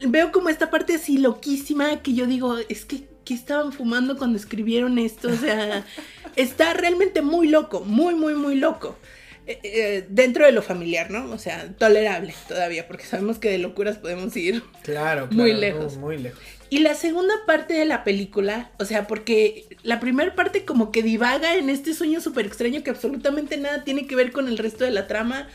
Veo 0.00 0.32
como 0.32 0.48
esta 0.50 0.70
parte 0.70 0.94
así 0.94 1.18
loquísima 1.18 2.02
que 2.02 2.14
yo 2.14 2.26
digo, 2.26 2.58
es 2.68 2.84
que, 2.84 3.08
¿qué 3.24 3.32
estaban 3.34 3.72
fumando 3.72 4.18
cuando 4.18 4.36
escribieron 4.36 4.98
esto? 4.98 5.28
O 5.30 5.36
sea, 5.36 5.86
está 6.36 6.74
realmente 6.74 7.22
muy 7.22 7.48
loco, 7.48 7.80
muy, 7.84 8.14
muy, 8.14 8.34
muy 8.34 8.56
loco. 8.56 8.98
eh, 9.46 9.60
eh, 9.62 10.06
dentro 10.08 10.46
de 10.46 10.52
lo 10.52 10.62
familiar, 10.62 11.10
¿no? 11.10 11.30
O 11.30 11.38
sea, 11.38 11.72
tolerable 11.76 12.34
todavía, 12.48 12.86
porque 12.88 13.04
sabemos 13.04 13.38
que 13.38 13.50
de 13.50 13.58
locuras 13.58 13.98
podemos 13.98 14.34
ir 14.36 14.62
Claro, 14.82 15.28
Muy 15.30 15.52
lejos. 15.54 15.96
no, 15.96 16.00
muy 16.00 16.18
lejos. 16.18 16.42
Y 16.70 16.78
la 16.78 16.94
segunda 16.94 17.34
parte 17.46 17.74
de 17.74 17.84
la 17.84 18.04
película, 18.04 18.70
o 18.78 18.84
sea, 18.84 19.06
porque 19.06 19.66
la 19.82 20.00
primera 20.00 20.34
parte 20.34 20.64
como 20.64 20.90
que 20.90 21.02
divaga 21.02 21.54
en 21.56 21.70
este 21.70 21.94
sueño 21.94 22.20
súper 22.20 22.46
extraño 22.46 22.82
que 22.82 22.90
absolutamente 22.90 23.56
nada 23.58 23.84
tiene 23.84 24.06
que 24.06 24.16
ver 24.16 24.32
con 24.32 24.48
el 24.48 24.58
resto 24.58 24.84
de 24.84 24.90
la 24.90 25.06
trama, 25.06 25.48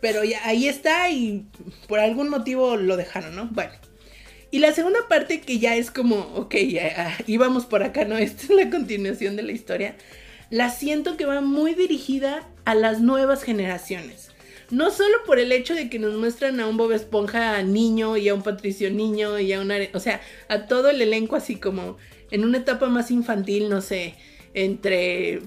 pero 0.00 0.24
ya 0.24 0.46
ahí 0.46 0.68
está 0.68 1.10
y 1.10 1.46
por 1.86 2.00
algún 2.00 2.28
motivo 2.28 2.76
lo 2.76 2.96
dejaron, 2.96 3.34
¿no? 3.34 3.46
Bueno. 3.46 3.72
Y 4.50 4.60
la 4.60 4.72
segunda 4.72 5.00
parte 5.08 5.40
que 5.40 5.58
ya 5.58 5.76
es 5.76 5.90
como, 5.90 6.20
ok, 6.34 6.54
ya 6.56 7.16
íbamos 7.26 7.66
por 7.66 7.82
acá, 7.82 8.04
¿no? 8.04 8.16
Esta 8.18 8.44
es 8.44 8.50
la 8.50 8.70
continuación 8.70 9.36
de 9.36 9.42
la 9.42 9.52
historia. 9.52 9.96
La 10.50 10.70
siento 10.70 11.16
que 11.16 11.26
va 11.26 11.40
muy 11.40 11.74
dirigida 11.74 12.48
a 12.64 12.74
las 12.74 13.00
nuevas 13.00 13.42
generaciones. 13.42 14.27
No 14.70 14.90
solo 14.90 15.24
por 15.24 15.38
el 15.38 15.52
hecho 15.52 15.74
de 15.74 15.88
que 15.88 15.98
nos 15.98 16.14
muestran 16.14 16.60
a 16.60 16.66
un 16.66 16.76
Bob 16.76 16.92
Esponja 16.92 17.62
niño 17.62 18.16
y 18.16 18.28
a 18.28 18.34
un 18.34 18.42
Patricio 18.42 18.90
niño 18.90 19.38
y 19.38 19.52
a 19.52 19.60
una... 19.60 19.76
O 19.94 20.00
sea, 20.00 20.20
a 20.48 20.66
todo 20.66 20.90
el 20.90 21.00
elenco 21.00 21.36
así 21.36 21.56
como 21.56 21.96
en 22.30 22.44
una 22.44 22.58
etapa 22.58 22.88
más 22.88 23.10
infantil, 23.10 23.70
no 23.70 23.80
sé, 23.80 24.14
entre 24.52 25.40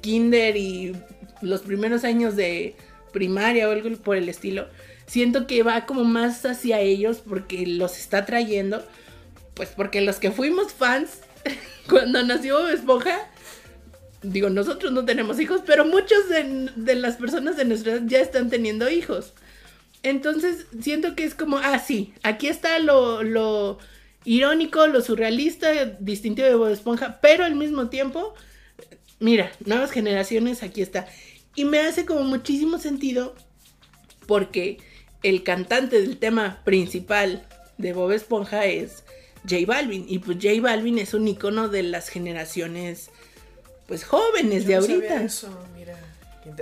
kinder 0.00 0.56
y 0.56 0.96
los 1.42 1.60
primeros 1.60 2.04
años 2.04 2.34
de 2.34 2.74
primaria 3.12 3.68
o 3.68 3.72
algo 3.72 3.90
por 3.98 4.16
el 4.16 4.28
estilo. 4.28 4.68
Siento 5.06 5.46
que 5.46 5.62
va 5.62 5.86
como 5.86 6.04
más 6.04 6.44
hacia 6.44 6.80
ellos 6.80 7.22
porque 7.26 7.66
los 7.66 7.98
está 7.98 8.26
trayendo. 8.26 8.84
Pues 9.54 9.70
porque 9.70 10.00
los 10.00 10.16
que 10.16 10.30
fuimos 10.30 10.72
fans 10.72 11.20
cuando 11.88 12.22
nació 12.24 12.58
Bob 12.58 12.68
Esponja, 12.68 13.29
digo, 14.22 14.50
nosotros 14.50 14.92
no 14.92 15.04
tenemos 15.04 15.40
hijos, 15.40 15.62
pero 15.66 15.84
muchos 15.84 16.28
de, 16.28 16.94
las 16.94 17.16
personas 17.16 17.56
de 17.56 17.64
nuestra 17.64 17.92
edad 17.92 18.02
ya 18.06 18.20
están 18.20 18.50
teniendo 18.50 18.90
hijos. 18.90 19.32
Entonces 20.02 20.66
siento 20.80 21.14
que 21.14 21.24
es 21.24 21.34
como, 21.34 21.58
ah, 21.58 21.78
sí, 21.78 22.14
aquí 22.22 22.48
está 22.48 22.78
lo, 22.78 23.22
lo 23.22 23.78
irónico, 24.24 24.86
lo 24.86 25.00
surrealista, 25.00 25.84
distintivo 26.00 26.48
de 26.48 26.54
Bob 26.54 26.68
Esponja, 26.68 27.18
pero 27.20 27.44
al 27.44 27.54
mismo 27.54 27.88
tiempo, 27.88 28.34
mira, 29.18 29.52
nuevas 29.64 29.90
generaciones, 29.90 30.62
aquí 30.62 30.82
está. 30.82 31.06
Y 31.54 31.64
me 31.64 31.80
hace 31.80 32.06
como 32.06 32.22
muchísimo 32.22 32.78
sentido 32.78 33.34
porque 34.26 34.78
el 35.22 35.42
cantante 35.42 36.00
del 36.00 36.18
tema 36.18 36.60
principal 36.64 37.46
de 37.78 37.92
Bob 37.92 38.12
Esponja 38.12 38.66
es 38.66 39.04
J 39.48 39.66
Balvin. 39.66 40.04
Y 40.08 40.18
pues 40.20 40.38
J 40.40 40.60
Balvin 40.60 40.98
es 40.98 41.14
un 41.14 41.26
icono 41.28 41.68
de 41.68 41.82
las 41.82 42.08
generaciones, 42.08 43.10
pues 43.90 44.04
jóvenes 44.04 44.68
de 44.68 44.76
no 44.76 44.82
sabía 44.82 44.94
ahorita. 44.94 45.24
eso, 45.24 45.48
mira. 45.76 45.98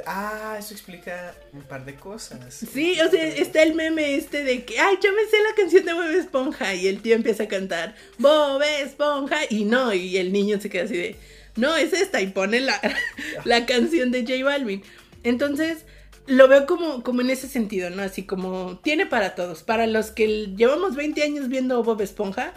Ah, 0.06 0.56
eso 0.58 0.72
explica 0.72 1.34
un 1.52 1.60
par 1.60 1.84
de 1.84 1.94
cosas. 1.94 2.54
Sí, 2.54 2.98
o 3.02 3.10
sea, 3.10 3.22
está 3.22 3.62
el 3.62 3.74
meme 3.74 4.14
este 4.14 4.44
de 4.44 4.64
que, 4.64 4.78
ay, 4.78 4.96
yo 5.02 5.10
me 5.12 5.30
sé 5.30 5.36
la 5.46 5.54
canción 5.54 5.84
de 5.84 5.92
Bob 5.92 6.08
Esponja 6.08 6.74
y 6.74 6.88
el 6.88 7.02
tío 7.02 7.14
empieza 7.14 7.42
a 7.42 7.48
cantar 7.48 7.94
Bob 8.16 8.62
Esponja 8.62 9.40
y 9.50 9.66
no, 9.66 9.92
y 9.92 10.16
el 10.16 10.32
niño 10.32 10.58
se 10.58 10.70
queda 10.70 10.84
así 10.84 10.96
de, 10.96 11.16
no, 11.54 11.76
es 11.76 11.92
esta 11.92 12.22
y 12.22 12.28
pone 12.28 12.60
la, 12.60 12.80
la 13.44 13.66
canción 13.66 14.10
de 14.10 14.22
J 14.22 14.42
Balvin. 14.42 14.82
Entonces, 15.22 15.84
lo 16.24 16.48
veo 16.48 16.64
como, 16.64 17.02
como 17.02 17.20
en 17.20 17.28
ese 17.28 17.46
sentido, 17.46 17.90
¿no? 17.90 18.00
Así 18.00 18.22
como 18.22 18.78
tiene 18.78 19.04
para 19.04 19.34
todos, 19.34 19.64
para 19.64 19.86
los 19.86 20.12
que 20.12 20.46
llevamos 20.56 20.96
20 20.96 21.22
años 21.22 21.48
viendo 21.50 21.82
Bob 21.82 22.00
Esponja 22.00 22.54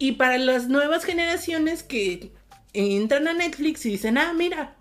y 0.00 0.12
para 0.12 0.36
las 0.36 0.66
nuevas 0.66 1.04
generaciones 1.04 1.84
que 1.84 2.32
entran 2.72 3.28
a 3.28 3.32
Netflix 3.32 3.84
y 3.86 3.90
dicen, 3.90 4.18
ah, 4.18 4.32
mira, 4.32 4.74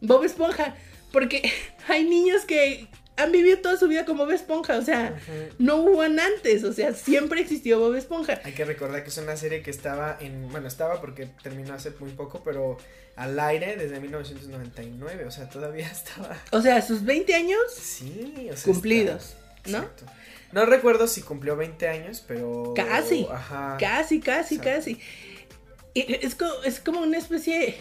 Bob 0.00 0.24
Esponja. 0.24 0.74
Porque 1.12 1.50
hay 1.88 2.04
niños 2.04 2.44
que 2.44 2.86
han 3.16 3.32
vivido 3.32 3.58
toda 3.58 3.76
su 3.76 3.86
vida 3.88 4.04
como 4.06 4.24
Bob 4.24 4.32
Esponja, 4.32 4.78
o 4.78 4.82
sea, 4.82 5.14
no 5.58 5.76
hubo 5.76 6.00
antes, 6.02 6.64
o 6.64 6.72
sea, 6.72 6.94
siempre 6.94 7.40
existió 7.42 7.78
Bob 7.78 7.94
Esponja. 7.94 8.40
Hay 8.44 8.52
que 8.52 8.64
recordar 8.64 9.02
que 9.02 9.10
es 9.10 9.18
una 9.18 9.36
serie 9.36 9.62
que 9.62 9.70
estaba 9.70 10.16
en. 10.20 10.48
Bueno, 10.50 10.68
estaba 10.68 11.00
porque 11.02 11.28
terminó 11.42 11.74
hace 11.74 11.90
muy 12.00 12.10
poco, 12.12 12.42
pero 12.44 12.78
al 13.16 13.38
aire 13.40 13.76
desde 13.76 14.00
1999. 14.00 15.26
O 15.26 15.30
sea, 15.30 15.48
todavía 15.50 15.86
estaba. 15.92 16.36
O 16.52 16.62
sea, 16.62 16.80
sus 16.80 17.04
20 17.04 17.34
años 17.34 17.60
Sí, 17.78 18.48
o 18.50 18.56
sea. 18.56 18.72
cumplidos, 18.72 19.34
está- 19.64 19.70
¿no? 19.70 19.78
Exacto. 19.84 20.04
No 20.52 20.64
recuerdo 20.66 21.06
si 21.06 21.20
cumplió 21.22 21.56
20 21.56 21.88
años, 21.88 22.24
pero. 22.26 22.72
Casi, 22.74 23.26
Ajá. 23.30 23.76
Casi, 23.78 24.20
casi, 24.20 24.54
Exacto. 24.56 24.76
casi. 24.78 25.00
Es, 25.94 26.36
es 26.64 26.80
como 26.80 27.00
una 27.00 27.18
especie. 27.18 27.76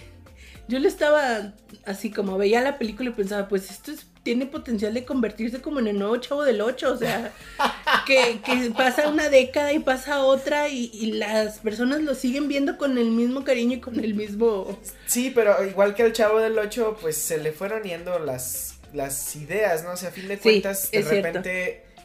Yo 0.67 0.77
le 0.79 0.87
estaba 0.87 1.53
así 1.85 2.11
como 2.11 2.37
veía 2.37 2.61
la 2.61 2.77
película 2.77 3.09
y 3.09 3.13
pensaba, 3.13 3.47
pues 3.47 3.71
esto 3.71 3.91
es- 3.91 4.05
tiene 4.21 4.45
potencial 4.45 4.93
de 4.93 5.05
convertirse 5.05 5.61
como 5.61 5.79
en 5.79 5.87
el 5.87 5.97
nuevo 5.97 6.17
chavo 6.17 6.43
del 6.43 6.61
8. 6.61 6.91
O 6.93 6.97
sea, 6.97 7.31
que, 8.05 8.39
que 8.45 8.69
pasa 8.71 9.07
una 9.07 9.29
década 9.29 9.73
y 9.73 9.79
pasa 9.79 10.23
otra 10.23 10.67
y, 10.69 10.91
y 10.93 11.13
las 11.13 11.59
personas 11.59 12.01
lo 12.01 12.13
siguen 12.13 12.47
viendo 12.47 12.77
con 12.77 12.97
el 12.97 13.09
mismo 13.11 13.43
cariño 13.43 13.77
y 13.77 13.79
con 13.79 13.99
el 13.99 14.13
mismo. 14.13 14.77
Sí, 15.07 15.31
pero 15.33 15.65
igual 15.65 15.95
que 15.95 16.03
al 16.03 16.13
chavo 16.13 16.39
del 16.39 16.59
8, 16.59 16.97
pues 17.01 17.17
se 17.17 17.37
le 17.39 17.51
fueron 17.51 17.81
yendo 17.83 18.19
las, 18.19 18.75
las 18.93 19.35
ideas, 19.35 19.83
¿no? 19.83 19.91
O 19.93 19.97
sea, 19.97 20.09
a 20.09 20.11
fin 20.11 20.27
de 20.27 20.35
Sí, 20.35 20.43
cuentas, 20.43 20.91
de 20.91 21.03
cierto. 21.03 21.41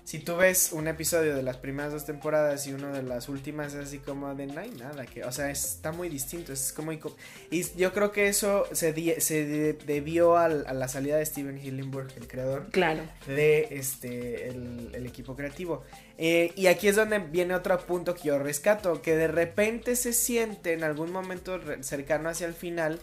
Si 0.05 0.19
tú 0.19 0.37
ves 0.37 0.71
un 0.73 0.87
episodio 0.87 1.35
de 1.35 1.43
las 1.43 1.57
primeras 1.57 1.91
dos 1.93 2.05
temporadas 2.05 2.67
y 2.67 2.75
uno 2.75 2.93
de 2.93 3.03
las 3.03 3.31
últimas, 3.31 3.73
es 3.73 3.87
así 3.87 3.99
como 3.99 4.35
de 4.35 4.47
no 4.47 4.61
hay 4.61 4.71
nada 4.71 5.07
que, 5.07 5.25
o 5.25 5.33
sea, 5.33 5.51
está 5.51 5.93
muy 5.93 6.11
distinto, 6.11 6.53
es 6.53 6.73
como... 6.75 6.93
Y 7.51 7.63
yo 7.77 7.93
creo 7.95 8.13
que 8.13 8.29
eso 8.29 8.67
se, 8.73 8.93
di- 8.93 9.15
se 9.19 9.47
de- 9.47 9.73
debió 9.73 10.37
a 10.37 10.49
la 10.51 10.89
salida 10.89 11.17
de 11.17 11.25
Steven 11.25 11.57
Hillenburg, 11.59 12.09
el 12.19 12.29
creador 12.29 12.67
Claro. 12.71 13.03
de 13.27 13.69
este 13.71 14.49
el, 14.49 14.91
el 14.95 15.07
equipo 15.07 15.35
creativo. 15.37 15.83
Eh, 16.19 16.53
y 16.55 16.67
aquí 16.67 16.87
es 16.89 16.97
donde 16.97 17.19
viene 17.19 17.55
otro 17.55 17.79
punto 17.87 18.15
que 18.15 18.29
yo 18.29 18.39
rescato, 18.39 19.01
que 19.01 19.17
de 19.17 19.27
repente 19.29 19.97
se 19.97 20.13
siente 20.13 20.75
en 20.75 20.85
algún 20.85 21.11
momento 21.11 21.59
cercano 21.81 22.29
hacia 22.29 22.47
el 22.47 22.55
final 22.55 23.01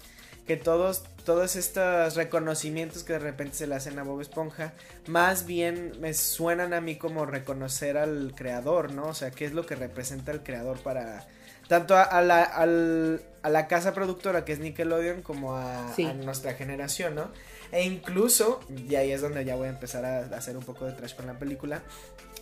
que 0.48 0.58
todos 0.58 1.04
todos 1.26 1.56
estos 1.56 2.16
reconocimientos 2.16 3.04
que 3.04 3.14
de 3.14 3.20
repente 3.20 3.56
se 3.56 3.68
le 3.68 3.76
hacen 3.76 4.00
a 4.00 4.04
Bob 4.04 4.22
Esponja, 4.22 4.74
más 5.06 5.46
bien 5.46 5.94
me 6.02 6.16
suenan 6.16 6.74
a 6.74 6.82
mí 6.82 6.96
como 6.96 7.28
reconocer 7.28 7.96
al 7.98 8.34
creador, 8.36 8.92
¿no? 8.92 9.04
O 9.10 9.14
sea, 9.14 9.30
qué 9.30 9.46
es 9.46 9.54
lo 9.54 9.68
que 9.68 9.76
representa 9.76 10.32
el 10.32 10.42
creador 10.42 10.80
para 10.80 11.28
tanto 11.68 11.96
a, 11.96 12.02
a 12.02 12.22
la, 12.24 12.42
al- 12.44 13.22
a 13.44 13.50
la 13.50 13.68
casa 13.68 13.94
productora 13.94 14.44
que 14.44 14.54
es 14.54 14.60
Nickelodeon 14.60 15.22
como 15.22 15.56
a, 15.56 15.94
Sí. 15.96 16.06
a 16.06 16.14
nuestra 16.14 16.56
generación, 16.56 17.14
¿no? 17.14 17.30
E 17.72 17.84
incluso, 17.84 18.60
y 18.76 18.96
ahí 18.96 19.12
es 19.12 19.22
donde 19.22 19.46
ya 19.46 19.56
voy 19.56 19.68
a 19.68 19.70
empezar 19.72 20.04
a, 20.06 20.22
hacer 20.36 20.58
un 20.58 20.64
poco 20.64 20.86
de 20.86 20.94
trash 20.94 21.16
con 21.16 21.28
la 21.28 21.38
película, 21.38 21.82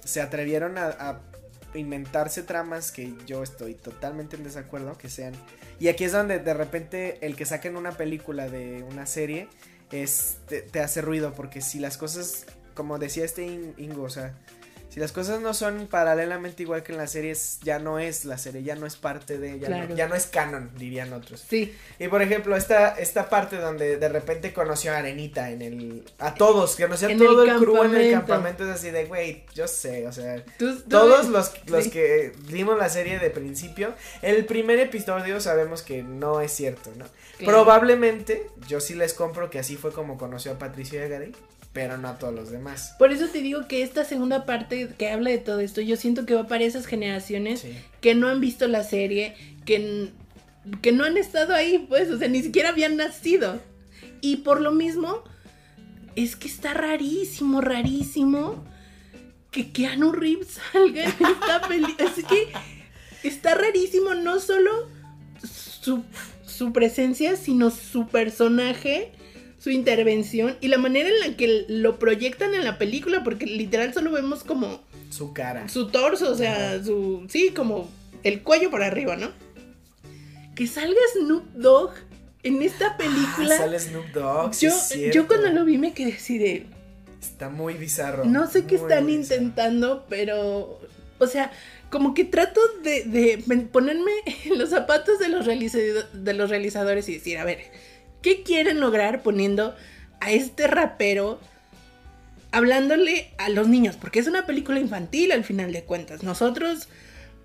se 0.06 0.22
atrevieron 0.22 0.78
a 0.78 1.20
inventarse 1.74 2.44
tramas 2.44 2.92
que 2.92 3.14
yo 3.26 3.44
estoy 3.44 3.76
totalmente 3.76 4.36
en 4.36 4.44
desacuerdo 4.44 4.98
que 4.98 5.10
sean. 5.10 5.34
Y 5.80 5.88
aquí 5.88 6.04
es 6.06 6.12
donde 6.12 6.40
de 6.40 6.54
repente 6.54 7.26
el 7.26 7.36
que 7.36 7.46
saquen 7.46 7.78
una 7.78 7.92
película 7.92 8.50
de 8.50 8.84
una 8.90 9.06
serie 9.06 9.48
es, 9.92 10.38
te, 10.48 10.62
te 10.62 10.80
hace 10.82 11.02
ruido 11.02 11.34
porque 11.34 11.62
si 11.62 11.80
las 11.80 11.98
cosas, 11.98 12.46
como 12.74 13.00
decía 13.00 13.26
este 13.26 13.46
In- 13.46 13.74
Ingo, 13.78 14.04
o 14.04 14.10
sea, 14.10 14.36
si 14.90 15.00
las 15.00 15.12
cosas 15.12 15.40
no 15.42 15.54
son 15.54 15.88
paralelamente 15.88 16.64
igual 16.64 16.82
que 16.84 16.92
en 16.94 16.98
las 16.98 17.12
series, 17.12 17.60
ya 17.62 17.78
no 17.80 18.00
es 18.00 18.26
la 18.26 18.38
serie, 18.38 18.64
ya 18.64 18.76
no 18.76 18.86
es 18.88 18.96
parte 18.96 19.38
de, 19.38 19.60
ya, 19.60 19.68
Claro. 19.68 19.90
no, 19.90 19.96
ya 19.96 20.08
no 20.08 20.16
es 20.16 20.26
canon, 20.26 20.72
dirían 20.78 21.14
otros. 21.14 21.46
Sí, 21.48 21.76
Y 22.00 22.08
por 22.08 22.22
ejemplo, 22.22 22.56
esta, 22.56 22.98
esta 22.98 23.30
parte 23.30 23.58
donde 23.58 23.98
de 23.98 24.10
repente 24.10 24.52
conoció 24.52 24.92
a 24.94 24.98
Arenita 24.98 25.52
en 25.52 25.62
el. 25.62 26.04
A 26.18 26.34
todos, 26.34 26.76
que 26.76 26.84
conoció 26.84 27.08
a 27.08 27.12
En 27.12 27.20
todo 27.20 27.44
el 27.44 27.50
el, 27.50 27.58
crew 27.60 27.84
en 27.84 27.96
el 27.96 28.12
campamento. 28.14 28.64
Es 28.64 28.72
así 28.80 28.90
de, 28.90 29.06
güey, 29.06 29.44
yo 29.54 29.68
sé, 29.68 30.08
o 30.08 30.12
sea. 30.12 30.44
tú- 30.58 30.76
tú- 30.78 30.90
Todos 30.90 31.28
los, 31.30 31.52
los 31.68 31.84
sí. 31.84 31.92
que 31.92 32.34
vimos 32.48 32.78
la 32.78 32.90
serie 32.90 33.20
de 33.20 33.30
principio, 33.30 33.94
el 34.22 34.46
primer 34.46 34.80
episodio 34.80 35.40
sabemos 35.40 35.82
que 35.84 36.02
no 36.04 36.42
es 36.42 36.52
cierto, 36.52 36.92
¿no? 36.98 37.06
Claro. 37.38 37.64
Probablemente, 37.64 38.50
yo 38.68 38.80
sí 38.82 38.96
les 38.96 39.14
compro 39.14 39.50
que 39.50 39.60
así 39.60 39.78
fue 39.78 39.92
como 39.94 40.18
conoció 40.18 40.52
a 40.54 40.58
Patricio 40.60 41.02
Egarey, 41.02 41.32
pero 41.74 41.98
no 41.98 42.08
a 42.10 42.18
todos 42.18 42.34
los 42.34 42.50
demás. 42.52 42.96
Por 42.98 43.12
eso 43.12 43.28
te 43.28 43.42
digo 43.42 43.68
que 43.68 43.84
esta 43.84 44.04
segunda 44.04 44.46
parte 44.46 44.90
que 44.98 45.10
habla 45.10 45.30
de 45.30 45.38
todo 45.38 45.60
esto, 45.60 45.82
yo 45.82 45.96
siento 45.98 46.26
que 46.26 46.34
va 46.36 46.48
para 46.48 46.64
esas 46.64 46.86
generaciones 46.86 47.62
Sí. 47.62 47.74
que 48.02 48.16
no 48.16 48.28
han 48.28 48.42
visto 48.42 48.68
la 48.68 48.84
serie, 48.84 49.36
que, 49.66 50.10
que 50.82 50.92
no 50.92 51.04
han 51.04 51.18
estado 51.18 51.54
ahí, 51.54 51.86
pues, 51.88 52.10
o 52.10 52.18
sea, 52.18 52.28
ni 52.28 52.42
siquiera 52.42 52.70
habían 52.70 52.98
nacido. 52.98 53.62
Y 54.22 54.38
por 54.38 54.62
lo 54.62 54.72
mismo, 54.72 55.24
es 56.16 56.36
que 56.36 56.48
está 56.48 56.74
rarísimo, 56.74 57.62
rarísimo 57.62 58.66
que 59.52 59.72
Keanu 59.72 60.12
Reeves 60.12 60.60
salga 60.74 61.04
en 61.04 61.10
esta 61.10 61.62
película. 61.68 62.12
Es 62.18 62.26
que 62.26 62.48
está 63.24 63.56
rarísimo 63.56 64.16
no 64.16 64.40
solo 64.40 64.90
su, 65.44 66.04
su 66.46 66.74
presencia, 66.74 67.36
sino 67.36 67.70
su 67.70 68.08
personaje, 68.08 69.12
su 69.60 69.70
intervención 69.70 70.58
y 70.62 70.70
la 70.70 70.78
manera 70.80 71.10
en 71.10 71.20
la 71.20 71.38
que 71.38 71.66
lo 71.68 72.00
proyectan 72.00 72.56
en 72.56 72.64
la 72.64 72.78
película, 72.78 73.24
porque 73.24 73.46
literal 73.46 73.94
solo 73.94 74.12
vemos 74.12 74.44
como 74.44 74.82
Su 75.12 75.34
cara. 75.34 75.68
su 75.70 75.90
torso, 75.90 76.32
o 76.32 76.36
sea, 76.36 76.84
su. 76.84 77.26
Sí, 77.30 77.52
como 77.56 77.90
el 78.24 78.42
cuello 78.42 78.72
para 78.72 78.88
arriba, 78.88 79.16
¿no? 79.18 79.32
Que 80.56 80.66
salga 80.68 81.00
Snoop 81.14 81.44
Dogg 81.54 81.92
en 82.44 82.62
esta 82.62 82.98
película. 82.98 83.56
Ah, 83.56 83.58
sale 83.58 83.80
Snoop 83.80 84.08
Dogg. 84.14 84.54
sí 84.54 84.66
yo, 84.68 84.72
cierto. 84.72 85.16
yo 85.16 85.28
cuando 85.28 85.50
lo 85.50 85.66
vi 85.66 85.78
me 85.78 85.94
quedé 85.94 86.14
así 86.14 86.38
de. 86.38 86.66
Está 87.22 87.50
muy 87.50 87.74
bizarro. 87.74 88.24
No 88.26 88.48
sé 88.48 88.66
qué 88.66 88.76
están 88.76 89.06
bizarro. 89.06 89.42
intentando, 89.42 90.06
pero. 90.10 90.80
O 91.20 91.28
sea, 91.28 91.52
como 91.90 92.14
que 92.14 92.24
trato 92.24 92.62
de, 92.82 93.04
de 93.04 93.44
ponerme 93.72 94.12
en 94.46 94.58
los 94.58 94.70
zapatos 94.70 95.20
de 95.20 95.28
los, 95.28 95.46
de 95.46 96.34
los 96.34 96.50
realizadores 96.50 97.10
y 97.10 97.16
decir, 97.16 97.38
a 97.38 97.44
ver, 97.44 97.60
¿qué 98.22 98.44
quieren 98.44 98.80
lograr 98.80 99.24
poniendo 99.24 99.76
a 100.20 100.32
este 100.32 100.68
rapero 100.68 101.40
hablándole 102.52 103.32
a 103.38 103.50
los 103.50 103.68
niños? 103.68 103.96
Porque 103.96 104.20
es 104.20 104.28
una 104.28 104.46
película 104.46 104.80
infantil 104.80 105.32
al 105.32 105.44
final 105.44 105.72
de 105.72 105.84
cuentas. 105.84 106.24
Nosotros, 106.24 106.88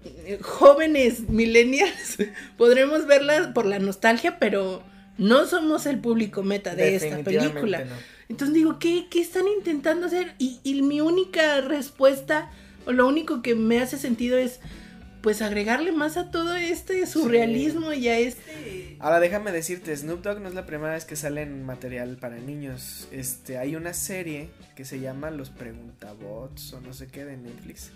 eh, 0.05 0.39
jóvenes 0.41 1.29
millennials, 1.29 2.19
podremos 2.57 3.07
verla 3.07 3.53
por 3.55 3.67
la 3.67 3.79
nostalgia, 3.79 4.39
pero 4.39 4.83
no 5.19 5.47
somos 5.47 5.87
el 5.87 5.99
público 5.99 6.43
meta 6.43 6.75
de 6.75 6.97
esta 6.97 7.19
película. 7.19 7.85
no. 7.85 7.95
Entonces 8.29 8.55
digo, 8.55 8.79
¿qué, 8.79 9.07
qué 9.11 9.21
están 9.21 9.47
intentando 9.49 10.07
hacer? 10.07 10.35
Y, 10.39 10.59
y 10.65 10.81
mi 10.83 11.01
única 11.01 11.61
respuesta, 11.61 12.51
o 12.87 12.93
lo 12.93 13.07
único 13.07 13.43
que 13.43 13.55
me 13.55 13.81
hace 13.81 13.99
sentido 13.99 14.39
es, 14.39 14.61
pues 15.25 15.41
agregarle 15.41 15.91
más 15.91 16.19
a 16.19 16.31
todo 16.31 16.55
este 16.55 17.07
surrealismo 17.07 17.95
y 17.95 18.09
a 18.09 18.19
este... 18.19 18.99
Ahora 19.01 19.21
déjame 19.21 19.53
decirte, 19.53 19.97
Snoop 19.97 20.21
Dogg 20.21 20.39
no 20.43 20.49
es 20.51 20.55
la 20.55 20.67
primera 20.67 20.93
vez 20.93 21.07
que 21.07 21.17
sale 21.17 21.41
en 21.41 21.65
material 21.65 22.19
para 22.19 22.37
niños. 22.37 23.09
Este, 23.11 23.57
hay 23.57 23.75
una 23.75 23.95
serie 23.95 24.51
que 24.77 24.85
se 24.85 25.01
llama 25.01 25.31
Los 25.31 25.49
Preguntabots 25.49 26.75
o 26.75 26.83
no 26.83 26.93
sé 26.93 27.07
qué 27.07 27.25
de 27.25 27.39
Netflix. 27.39 27.91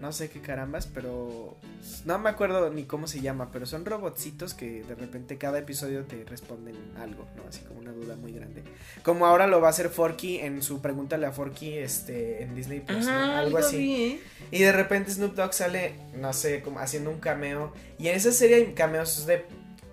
No 0.00 0.12
sé 0.12 0.28
qué 0.28 0.40
carambas, 0.40 0.86
pero 0.86 1.56
no 2.04 2.18
me 2.18 2.28
acuerdo 2.28 2.70
ni 2.70 2.84
cómo 2.84 3.06
se 3.06 3.20
llama, 3.20 3.50
pero 3.50 3.64
son 3.64 3.84
robotcitos 3.86 4.52
que 4.52 4.82
de 4.82 4.94
repente 4.94 5.38
cada 5.38 5.58
episodio 5.58 6.04
te 6.04 6.24
responden 6.24 6.76
algo, 6.98 7.26
¿no? 7.36 7.42
Así 7.48 7.60
como 7.62 7.80
una 7.80 7.92
duda 7.92 8.14
muy 8.16 8.32
grande. 8.32 8.62
Como 9.02 9.24
ahora 9.24 9.46
lo 9.46 9.60
va 9.62 9.68
a 9.68 9.70
hacer 9.70 9.88
Forky 9.88 10.40
en 10.40 10.62
su 10.62 10.82
Pregúntale 10.82 11.24
a 11.26 11.32
Forky 11.32 11.78
este, 11.78 12.42
en 12.42 12.54
Disney 12.54 12.80
Plus, 12.80 13.06
¿no? 13.06 13.12
Algo 13.36 13.58
así. 13.58 13.94
¿eh? 14.04 14.20
Y 14.50 14.58
de 14.62 14.72
repente 14.72 15.10
Snoop 15.10 15.34
Dogg 15.34 15.54
sale, 15.54 15.94
no 16.16 16.32
sé, 16.34 16.60
como 16.60 16.80
haciendo 16.80 17.10
un 17.10 17.20
cameo. 17.20 17.72
Y 17.98 18.08
en 18.08 18.16
esa 18.16 18.32
serie 18.32 18.56
hay 18.56 18.74
cameos 18.74 19.24
de 19.26 19.46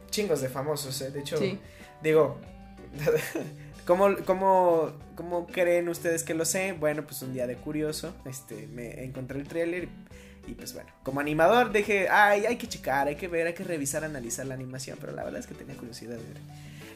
chingos 0.09 0.41
de 0.41 0.49
famosos, 0.49 0.99
¿eh? 1.01 1.11
De 1.11 1.21
hecho, 1.21 1.37
Sí. 1.37 1.57
digo, 2.03 2.37
¿cómo, 3.85 4.09
cómo, 4.25 4.91
cómo 5.21 5.45
creen 5.45 5.87
ustedes 5.87 6.23
que 6.23 6.33
lo 6.33 6.45
sé? 6.45 6.73
Bueno, 6.73 7.03
pues 7.03 7.21
un 7.21 7.31
día 7.31 7.45
de 7.45 7.55
curioso, 7.55 8.15
este, 8.25 8.67
me 8.67 9.03
encontré 9.03 9.39
el 9.39 9.47
tráiler 9.47 9.83
y, 9.83 10.51
y 10.51 10.55
pues 10.55 10.73
bueno, 10.73 10.89
como 11.03 11.19
animador 11.19 11.71
dije, 11.71 12.09
ay, 12.09 12.47
hay 12.47 12.57
que 12.57 12.67
checar, 12.67 13.07
hay 13.07 13.15
que 13.15 13.27
ver, 13.27 13.45
hay 13.45 13.53
que 13.53 13.63
revisar, 13.63 14.03
analizar 14.03 14.47
la 14.47 14.55
animación, 14.55 14.97
pero 14.99 15.13
la 15.13 15.23
verdad 15.23 15.39
es 15.39 15.45
que 15.45 15.53
tenía 15.53 15.75
curiosidad 15.75 16.17
de 16.17 16.23
ver. 16.23 16.37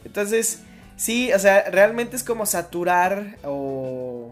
Entonces, 0.05 0.61
sí, 0.97 1.31
o 1.33 1.39
sea, 1.39 1.69
realmente 1.69 2.15
es 2.15 2.23
como 2.23 2.45
saturar 2.45 3.37
o... 3.43 4.31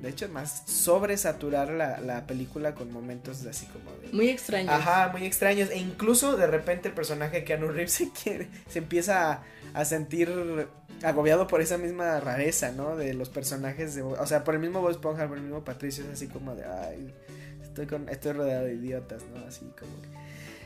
De 0.00 0.10
hecho, 0.10 0.28
más 0.28 0.62
sobresaturar 0.66 1.70
la, 1.70 1.98
la 1.98 2.26
película 2.26 2.74
con 2.74 2.92
momentos 2.92 3.42
de 3.42 3.50
así 3.50 3.64
como 3.66 3.90
de... 4.02 4.12
Muy 4.12 4.28
extraño. 4.28 4.70
Ajá, 4.70 5.08
muy 5.08 5.24
extraños. 5.24 5.70
E 5.70 5.78
incluso 5.78 6.36
de 6.36 6.46
repente 6.46 6.88
el 6.88 6.94
personaje 6.94 7.38
de 7.38 7.44
Keanu 7.44 7.68
Reeves 7.68 7.92
se 7.94 8.10
quiere, 8.10 8.48
se 8.68 8.80
empieza 8.80 9.32
a, 9.32 9.42
a 9.72 9.84
sentir 9.86 10.28
agobiado 11.02 11.46
por 11.46 11.60
esa 11.60 11.76
misma 11.78 12.18
rareza, 12.20 12.72
¿no? 12.72 12.96
De 12.96 13.12
los 13.14 13.28
personajes 13.28 13.94
de, 13.94 14.02
o 14.02 14.26
sea, 14.26 14.44
por 14.44 14.54
el 14.54 14.60
mismo 14.60 14.80
Bob 14.80 14.90
Esponja, 14.90 15.26
por 15.28 15.36
el 15.36 15.42
mismo 15.44 15.64
Patricio, 15.64 16.04
es 16.04 16.10
así 16.10 16.28
como 16.28 16.54
de, 16.54 16.64
ay, 16.64 17.12
estoy 17.62 17.86
con, 17.86 18.08
estoy 18.08 18.32
rodeado 18.32 18.64
de 18.66 18.74
idiotas, 18.74 19.22
¿no? 19.34 19.44
Así 19.46 19.66
como 19.78 20.00
que. 20.02 20.08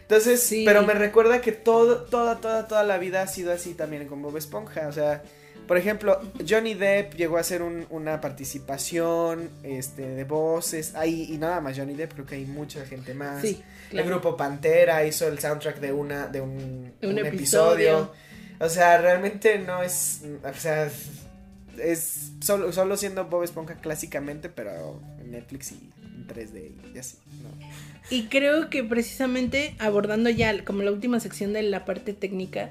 Entonces, 0.03 0.43
Sí. 0.43 0.63
pero 0.65 0.83
me 0.85 0.95
recuerda 0.95 1.41
que 1.41 1.53
todo, 1.53 2.03
toda, 2.05 2.41
toda, 2.41 2.67
toda 2.67 2.83
la 2.85 2.97
vida 2.99 3.21
ha 3.23 3.27
sido 3.27 3.53
así 3.53 3.75
también 3.75 4.07
con 4.09 4.23
Bob 4.23 4.37
Esponja, 4.39 4.89
o 4.89 4.93
sea, 4.93 5.23
por 5.67 5.77
ejemplo, 5.77 6.19
Johnny 6.49 6.73
Depp 6.73 7.13
llegó 7.15 7.37
a 7.37 7.41
hacer 7.41 7.61
un- 7.61 7.87
una 7.91 8.23
participación 8.23 9.51
este, 9.63 10.09
de 10.09 10.25
voces, 10.25 10.95
ahí, 10.95 11.29
y 11.31 11.37
nada 11.39 11.61
más 11.61 11.77
Johnny 11.77 11.95
Depp, 11.95 12.15
creo 12.15 12.27
que 12.27 12.37
hay 12.37 12.47
mucha 12.47 12.85
gente 12.87 13.13
más. 13.15 13.43
Sí, 13.43 13.63
El 13.91 14.03
grupo 14.05 14.37
Pantera 14.37 15.05
hizo 15.05 15.27
el 15.29 15.39
soundtrack 15.39 15.79
de 15.81 15.93
una 15.93 16.27
de 16.27 16.41
un, 16.41 16.93
De 17.01 17.07
un 17.09 17.19
un 17.19 17.27
episodio. 17.27 18.13
O 18.61 18.69
sea, 18.69 18.99
realmente 18.99 19.59
no 19.59 19.83
es, 19.83 20.23
o 20.43 20.55
sea, 20.59 20.91
es, 21.81 22.33
solo, 22.41 22.73
solo 22.73 22.97
siendo 22.97 23.25
Bob 23.27 23.45
Esponja 23.45 23.77
clásicamente, 23.77 24.49
pero 24.49 25.01
en 25.21 25.31
Netflix 25.31 25.73
y 25.73 25.91
en 26.03 26.27
3D 26.27 26.73
y 26.95 26.99
así. 26.99 27.19
Y 28.11 28.25
creo 28.25 28.71
que 28.71 28.83
precisamente 28.83 29.75
abordando 29.79 30.31
ya 30.31 30.65
como 30.65 30.83
la 30.83 30.91
última 30.91 31.21
sección 31.21 31.53
de 31.53 31.63
la 31.63 31.85
parte 31.85 32.15
técnica, 32.15 32.71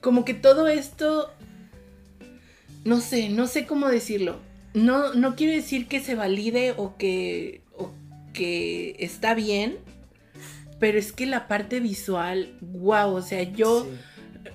como 0.00 0.24
que 0.24 0.34
todo 0.34 0.68
esto, 0.68 1.32
no 2.84 3.00
sé, 3.00 3.30
no 3.30 3.46
sé 3.46 3.66
cómo 3.66 3.88
decirlo. 3.88 4.38
No, 4.74 5.14
no 5.14 5.34
quiero 5.34 5.52
decir 5.52 5.88
que 5.88 6.00
se 6.00 6.14
valide 6.14 6.74
o 6.76 6.96
que, 6.96 7.62
o 7.76 7.90
que 8.32 8.96
está 8.98 9.34
bien, 9.34 9.78
pero 10.78 10.98
es 10.98 11.12
que 11.12 11.26
la 11.26 11.46
parte 11.48 11.80
visual, 11.80 12.54
wow, 12.60 13.14
o 13.14 13.22
sea, 13.22 13.42
yo 13.42 13.84
Sí. 13.84 13.90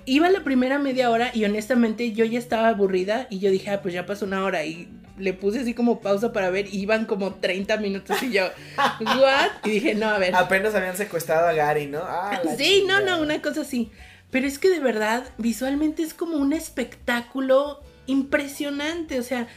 iba 0.06 0.28
la 0.30 0.44
primera 0.44 0.78
media 0.78 1.10
hora 1.10 1.30
y 1.34 1.44
honestamente 1.44 2.12
yo 2.12 2.24
ya 2.24 2.38
estaba 2.38 2.68
aburrida 2.68 3.26
y 3.30 3.38
yo 3.40 3.50
dije, 3.50 3.70
ah, 3.70 3.82
pues 3.82 3.94
ya 3.94 4.06
pasó 4.06 4.24
una 4.26 4.44
hora 4.44 4.64
y 4.64 4.88
le 5.18 5.34
puse 5.34 5.60
así 5.60 5.74
como 5.74 6.00
pausa 6.00 6.32
para 6.32 6.48
ver 6.50 6.66
y 6.72 6.78
iban 6.80 7.04
como 7.04 7.34
30 7.34 7.76
minutos 7.76 8.22
y 8.22 8.30
yo, 8.32 8.44
¿what? 9.00 9.50
Y 9.64 9.70
dije, 9.70 9.94
no, 9.94 10.08
a 10.08 10.18
ver. 10.18 10.34
Apenas 10.34 10.74
habían 10.74 10.96
secuestrado 10.96 11.46
a 11.48 11.52
Gary, 11.52 11.86
¿no? 11.86 12.00
Ah, 12.02 12.40
Sí, 12.56 12.84
no, 12.86 13.00
no, 13.00 13.20
una 13.20 13.42
cosa 13.42 13.62
así. 13.62 13.90
Pero 14.30 14.46
es 14.46 14.58
que 14.58 14.70
de 14.70 14.78
verdad, 14.80 15.24
visualmente 15.38 16.02
es 16.04 16.14
como 16.14 16.36
un 16.36 16.52
espectáculo 16.52 17.82
impresionante. 18.06 19.18
O 19.18 19.22
sea, 19.22 19.48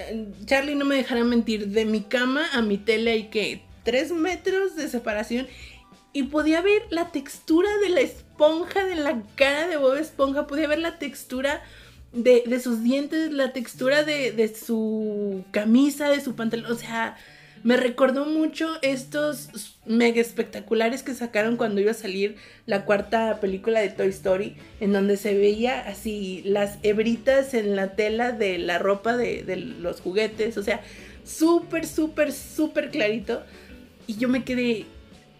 eh, 0.00 0.26
Charlie 0.46 0.74
no 0.74 0.84
me 0.84 0.96
dejará 0.96 1.24
mentir, 1.24 1.68
de 1.68 1.84
mi 1.84 2.02
cama 2.02 2.42
a 2.52 2.60
mi 2.60 2.76
tele 2.78 3.12
hay 3.12 3.24
que 3.28 3.62
tres 3.84 4.12
metros 4.12 4.76
de 4.76 4.88
separación. 4.88 5.46
Y 6.14 6.22
podía 6.22 6.62
ver 6.62 6.82
la 6.88 7.10
textura 7.12 7.68
de 7.82 7.90
la 7.90 8.00
esponja 8.00 8.86
de 8.86 8.94
la 8.94 9.22
cara 9.34 9.68
de 9.68 9.76
Bob 9.76 9.96
Esponja, 9.96 10.46
podía 10.46 10.66
ver 10.66 10.78
la 10.78 10.98
textura 10.98 11.62
de, 12.12 12.44
de 12.46 12.60
sus 12.60 12.82
dientes, 12.82 13.32
la 13.32 13.52
textura 13.52 14.04
de, 14.04 14.32
de 14.32 14.54
su 14.54 15.44
camisa, 15.50 16.08
de 16.08 16.22
su 16.22 16.34
pantalón. 16.34 16.72
O 16.72 16.76
sea, 16.76 17.16
me 17.64 17.76
recordó 17.76 18.26
mucho 18.26 18.76
estos 18.82 19.48
mega 19.86 20.20
espectaculares 20.20 21.02
que 21.02 21.14
sacaron 21.14 21.56
cuando 21.56 21.80
iba 21.80 21.90
a 21.90 21.94
salir 21.94 22.36
la 22.66 22.84
cuarta 22.84 23.40
película 23.40 23.80
de 23.80 23.88
Toy 23.88 24.08
Story, 24.08 24.56
en 24.80 24.92
donde 24.92 25.16
se 25.16 25.36
veía 25.36 25.80
así 25.80 26.42
las 26.44 26.78
hebritas 26.82 27.54
en 27.54 27.74
la 27.74 27.96
tela 27.96 28.32
de 28.32 28.58
la 28.58 28.78
ropa 28.78 29.16
de, 29.16 29.42
de 29.42 29.56
los 29.56 30.00
juguetes, 30.00 30.56
o 30.58 30.62
sea, 30.62 30.80
súper, 31.24 31.86
súper, 31.86 32.32
súper 32.32 32.90
clarito. 32.90 33.42
Y 34.06 34.16
yo 34.16 34.28
me 34.28 34.44
quedé, 34.44 34.84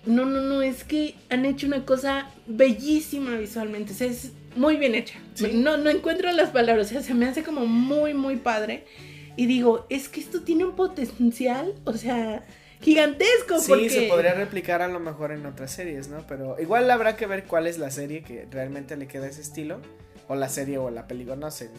no, 0.06 0.24
no, 0.24 0.40
no, 0.40 0.62
es 0.62 0.84
que 0.84 1.14
han 1.30 1.44
hecho 1.44 1.66
una 1.66 1.84
cosa 1.84 2.30
bellísima 2.46 3.36
visualmente, 3.36 3.92
o 3.92 3.96
sea, 3.96 4.08
es 4.08 4.32
muy 4.56 4.76
bien 4.76 4.94
hecha. 4.94 5.18
Sí. 5.34 5.50
No, 5.54 5.76
no 5.76 5.90
encuentro 5.90 6.30
las 6.32 6.50
palabras, 6.50 6.86
o 6.86 6.90
sea, 6.90 7.02
se 7.02 7.14
me 7.14 7.26
hace 7.26 7.42
como 7.42 7.66
muy, 7.66 8.14
muy 8.14 8.36
padre. 8.36 8.84
Y 9.36 9.46
digo, 9.46 9.86
es 9.90 10.08
que 10.08 10.20
esto 10.20 10.42
tiene 10.42 10.64
un 10.64 10.76
potencial, 10.76 11.74
o 11.84 11.94
sea, 11.94 12.44
gigantesco. 12.80 13.58
Sí, 13.58 13.68
porque... 13.68 13.90
se 13.90 14.02
podría 14.02 14.34
replicar 14.34 14.82
a 14.82 14.88
lo 14.88 15.00
mejor 15.00 15.32
en 15.32 15.44
otras 15.46 15.72
series, 15.72 16.08
¿no? 16.08 16.24
Pero 16.28 16.56
igual 16.60 16.90
habrá 16.90 17.16
que 17.16 17.26
ver 17.26 17.44
cuál 17.44 17.66
es 17.66 17.78
la 17.78 17.90
serie 17.90 18.22
que 18.22 18.46
realmente 18.50 18.96
le 18.96 19.08
queda 19.08 19.26
ese 19.26 19.40
estilo. 19.40 19.80
O 20.28 20.34
la 20.34 20.48
serie 20.48 20.78
o 20.78 20.90
la 20.90 21.06
película, 21.06 21.37
no 21.37 21.50
sé. 21.50 21.70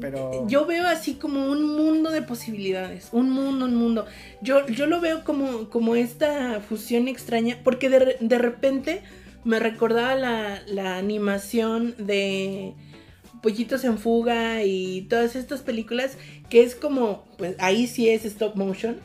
Pero. 0.00 0.46
Yo 0.48 0.66
veo 0.66 0.86
así 0.86 1.14
como 1.14 1.46
un 1.46 1.76
mundo 1.76 2.10
de 2.10 2.22
posibilidades, 2.22 3.08
un 3.12 3.30
mundo, 3.30 3.66
un 3.66 3.76
mundo. 3.76 4.06
Yo, 4.40 4.66
yo 4.66 4.86
lo 4.86 5.00
veo 5.00 5.22
como, 5.24 5.70
como 5.70 5.94
esta 5.94 6.60
fusión 6.60 7.08
extraña, 7.08 7.58
porque 7.62 7.88
de, 7.88 8.16
de 8.20 8.38
repente 8.38 9.02
me 9.44 9.58
recordaba 9.58 10.14
la, 10.14 10.62
la 10.66 10.96
animación 10.96 11.94
de 11.98 12.74
Pollitos 13.42 13.84
en 13.84 13.98
Fuga 13.98 14.62
y 14.62 15.02
todas 15.02 15.36
estas 15.36 15.62
películas, 15.62 16.16
que 16.48 16.62
es 16.62 16.74
como, 16.74 17.24
pues 17.38 17.56
ahí 17.58 17.86
sí 17.86 18.08
es 18.08 18.24
stop 18.24 18.56
motion, 18.56 18.96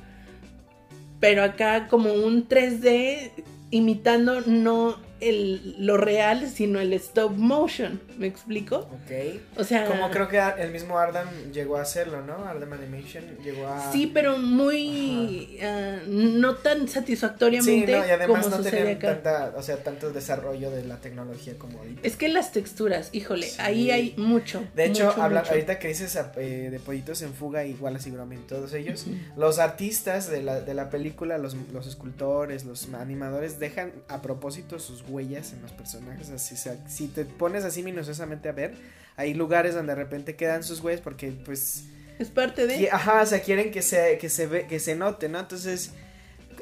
pero 1.20 1.44
acá 1.44 1.88
como 1.88 2.14
un 2.14 2.48
3D 2.48 3.32
imitando 3.72 4.42
no 4.42 5.07
el, 5.22 5.76
lo 5.86 5.98
real, 5.98 6.50
sino 6.50 6.80
el 6.80 6.94
stop 6.94 7.32
motion, 7.32 8.02
¿me 8.18 8.28
explico? 8.28 8.80
Ok. 8.80 9.40
O 9.58 9.64
sea... 9.64 9.86
Como 9.86 10.10
creo 10.12 10.28
que 10.28 10.42
el 10.60 10.72
mismo 10.72 10.98
Ardam 11.00 11.28
llegó 11.54 11.78
a 11.78 11.82
hacerlo, 11.84 12.22
¿no? 12.22 12.46
Ardam 12.46 12.74
Animation 12.74 13.24
llegó 13.44 13.68
a. 13.68 13.92
Sí, 13.92 14.12
pero 14.14 14.38
muy 14.38 15.60
ah, 15.64 16.00
no 16.08 16.56
tan 16.56 16.88
Sí, 16.88 16.94
satisfactoriamente 16.94 17.92
no, 17.92 18.06
y 18.06 18.10
además 18.12 18.46
como 18.46 18.58
no 18.58 18.64
tenían 18.64 19.00
tanta, 19.00 19.54
o 19.56 19.62
sea, 19.64 19.78
tanto 19.84 20.12
desarrollo 20.12 20.70
de 20.72 20.84
la 20.86 20.98
tecnología 20.98 21.54
como 21.58 21.80
ahorita. 21.80 22.02
Es 22.04 22.16
que 22.18 22.28
las 22.28 22.52
texturas, 22.52 23.10
híjole, 23.14 23.48
Sí. 23.48 23.56
ahí 23.60 23.92
hay 23.92 24.14
mucho. 24.18 24.64
De 24.76 24.86
hecho, 24.86 25.06
mucho, 25.06 25.22
habla- 25.22 25.42
mucho. 25.42 25.52
ahorita 25.54 25.80
que 25.80 25.88
dices 25.88 26.18
eh, 26.38 26.70
de 26.72 26.80
Pollitos 26.80 27.22
en 27.22 27.34
Fuga, 27.34 27.64
igual 27.66 27.96
así 27.96 28.12
todos 28.48 28.74
ellos, 28.74 29.06
los 29.36 29.60
artistas 29.60 30.30
de 30.30 30.42
la, 30.42 30.62
de 30.62 30.74
la 30.74 30.90
película, 30.90 31.38
los, 31.38 31.56
los 31.72 31.88
escultores, 31.88 32.66
los 32.66 32.94
animadores, 32.94 33.60
dejan 33.60 33.94
a 34.08 34.22
propósito 34.22 34.80
sus 34.80 35.04
huellas 35.10 35.54
en 35.54 35.62
los 35.62 35.72
personajes. 35.72 36.30
Así, 36.30 36.56
o 36.56 36.58
sea, 36.58 36.78
si 36.88 37.08
te 37.08 37.26
pones 37.26 37.64
así 37.64 37.84
minuciosamente 37.84 38.50
a 38.50 38.52
ver, 38.52 38.76
hay 39.16 39.34
lugares 39.34 39.76
donde 39.76 39.94
de 39.94 40.02
repente 40.02 40.36
quedan 40.36 40.64
sus 40.64 40.80
huellas 40.82 41.02
porque 41.02 41.32
pues... 41.32 41.86
Es 42.20 42.30
parte 42.30 42.66
de... 42.68 42.90
Ajá, 42.92 43.22
o 43.22 43.26
sea, 43.26 43.42
quieren 43.42 43.72
que 43.72 43.82
se, 43.82 44.18
que 44.18 44.30
se, 44.30 44.48
ve, 44.48 44.68
que 44.68 44.80
se 44.80 44.96
note, 44.96 45.30
¿no? 45.30 45.40
Entonces, 45.40 45.92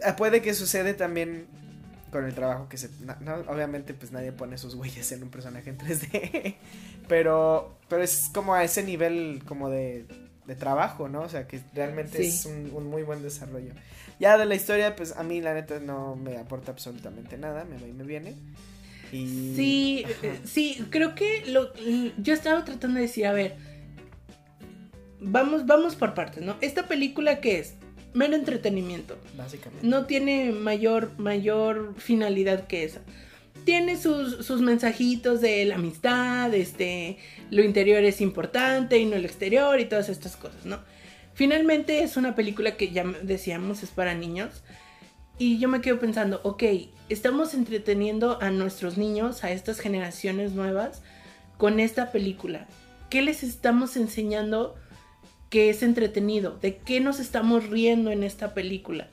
ah, 0.04 0.16
puede 0.16 0.42
que 0.42 0.54
sucede 0.54 0.94
también 0.94 1.48
con 2.12 2.26
el 2.26 2.34
trabajo 2.34 2.68
que 2.70 2.78
se... 2.78 2.90
no- 3.02 3.16
no, 3.22 3.36
obviamente, 3.52 3.94
pues 3.94 4.12
nadie 4.12 4.32
pone 4.32 4.58
sus 4.58 4.76
huellas 4.76 5.12
en 5.12 5.24
un 5.24 5.30
personaje 5.30 5.70
en 5.70 5.78
3D, 5.78 6.56
pero, 7.08 7.78
pero 7.90 8.04
es 8.04 8.30
como 8.34 8.54
a 8.54 8.64
ese 8.64 8.84
nivel 8.84 9.44
como 9.48 9.70
de, 9.70 10.06
de 10.48 10.56
trabajo, 10.56 11.08
¿no? 11.10 11.22
O 11.22 11.30
sea, 11.30 11.48
que 11.48 11.60
realmente 11.74 12.18
Sí. 12.20 12.26
es 12.28 12.46
un, 12.46 12.72
un 12.74 12.88
muy 12.88 13.04
buen 13.04 13.22
desarrollo. 13.24 13.74
Ya 14.20 14.38
de 14.38 14.46
la 14.46 14.56
historia, 14.56 14.96
pues 14.96 15.16
a 15.18 15.24
mí 15.24 15.42
la 15.42 15.54
neta 15.54 15.80
no 15.80 16.16
me 16.16 16.38
aporta 16.38 16.72
absolutamente 16.72 17.38
nada, 17.38 17.66
me 17.66 17.78
va 17.78 17.88
y 17.88 17.92
me 17.94 18.04
viene. 18.04 18.36
Y... 19.12 19.54
Sí, 19.56 20.04
Ajá. 20.06 20.14
eh, 20.24 20.40
sí, 20.46 20.86
creo 20.90 21.16
que 21.16 21.44
lo, 21.48 21.74
yo 22.18 22.34
estaba 22.34 22.64
tratando 22.66 22.96
de 22.98 23.04
decir, 23.04 23.26
a 23.28 23.34
ver, 23.34 23.56
vamos, 25.20 25.66
vamos 25.66 25.96
por 25.96 26.14
partes, 26.14 26.44
¿no? 26.44 26.56
Esta 26.62 26.88
película 26.88 27.40
que 27.42 27.60
es 27.60 27.74
mero 28.14 28.36
entretenimiento, 28.36 29.18
Básicamente. 29.36 29.86
no 29.86 30.06
tiene 30.06 30.52
mayor, 30.52 31.12
mayor 31.18 31.96
finalidad 31.98 32.68
que 32.68 32.84
esa. 32.86 33.02
Tiene 33.66 33.98
sus, 33.98 34.46
sus 34.46 34.62
mensajitos 34.62 35.42
de 35.42 35.66
la 35.66 35.76
amistad, 35.76 36.54
este, 36.54 37.18
lo 37.50 37.64
interior 37.64 38.04
es 38.04 38.22
importante 38.22 38.98
y 38.98 39.06
no 39.06 39.16
el 39.16 39.26
exterior 39.26 39.80
y 39.80 39.86
todas 39.86 40.08
estas 40.08 40.38
cosas, 40.38 40.66
¿no? 40.66 40.80
Finalmente 41.34 42.02
es 42.02 42.16
una 42.16 42.34
película 42.34 42.78
que 42.78 42.92
ya 42.92 43.04
decíamos 43.24 43.84
es 43.84 43.90
para 43.90 44.16
niños. 44.16 44.64
Y 45.38 45.60
yo 45.60 45.68
me 45.68 45.82
quedo 45.82 46.00
pensando, 46.00 46.40
ok, 46.44 46.64
estamos 47.10 47.54
entreteniendo 47.54 48.42
a 48.42 48.52
nuestros 48.52 48.98
niños, 48.98 49.44
a 49.44 49.52
estas 49.52 49.82
generaciones 49.82 50.54
nuevas, 50.54 51.02
con 51.58 51.82
esta 51.82 52.14
película. 52.14 52.68
¿Qué 53.10 53.22
les 53.22 53.44
estamos 53.44 53.98
enseñando 53.98 54.76
que 55.50 55.70
es 55.70 55.84
entretenido? 55.84 56.58
¿De 56.62 56.78
qué 56.78 57.02
nos 57.02 57.20
estamos 57.20 57.68
riendo 57.70 58.12
en 58.12 58.24
esta 58.24 58.54
película? 58.54 59.10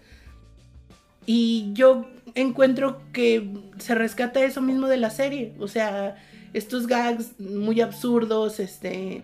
Y 1.26 1.70
yo 1.72 2.08
encuentro 2.34 3.00
que 3.12 3.48
se 3.78 3.94
rescata 3.94 4.44
eso 4.44 4.60
mismo 4.60 4.88
de 4.88 4.96
la 4.96 5.10
serie. 5.10 5.54
O 5.58 5.68
sea, 5.68 6.16
estos 6.52 6.86
gags 6.86 7.38
muy 7.38 7.80
absurdos, 7.80 8.60
este. 8.60 9.22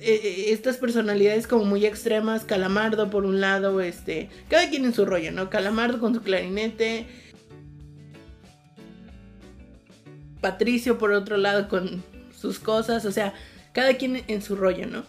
eh, 0.00 0.46
Estas 0.48 0.76
personalidades 0.78 1.46
como 1.46 1.64
muy 1.64 1.86
extremas, 1.86 2.44
Calamardo 2.44 3.10
por 3.10 3.24
un 3.24 3.40
lado, 3.40 3.80
este. 3.80 4.28
Cada 4.48 4.68
quien 4.68 4.84
en 4.84 4.94
su 4.94 5.04
rollo, 5.04 5.32
¿no? 5.32 5.50
Calamardo 5.50 6.00
con 6.00 6.14
su 6.14 6.22
clarinete. 6.22 7.06
Patricio 10.40 10.96
por 10.98 11.12
otro 11.12 11.36
lado 11.36 11.68
con 11.68 12.02
sus 12.34 12.58
cosas, 12.58 13.04
o 13.04 13.12
sea, 13.12 13.34
cada 13.72 13.94
quien 13.94 14.24
en 14.26 14.40
su 14.40 14.56
rollo, 14.56 14.86
¿no? 14.86 15.04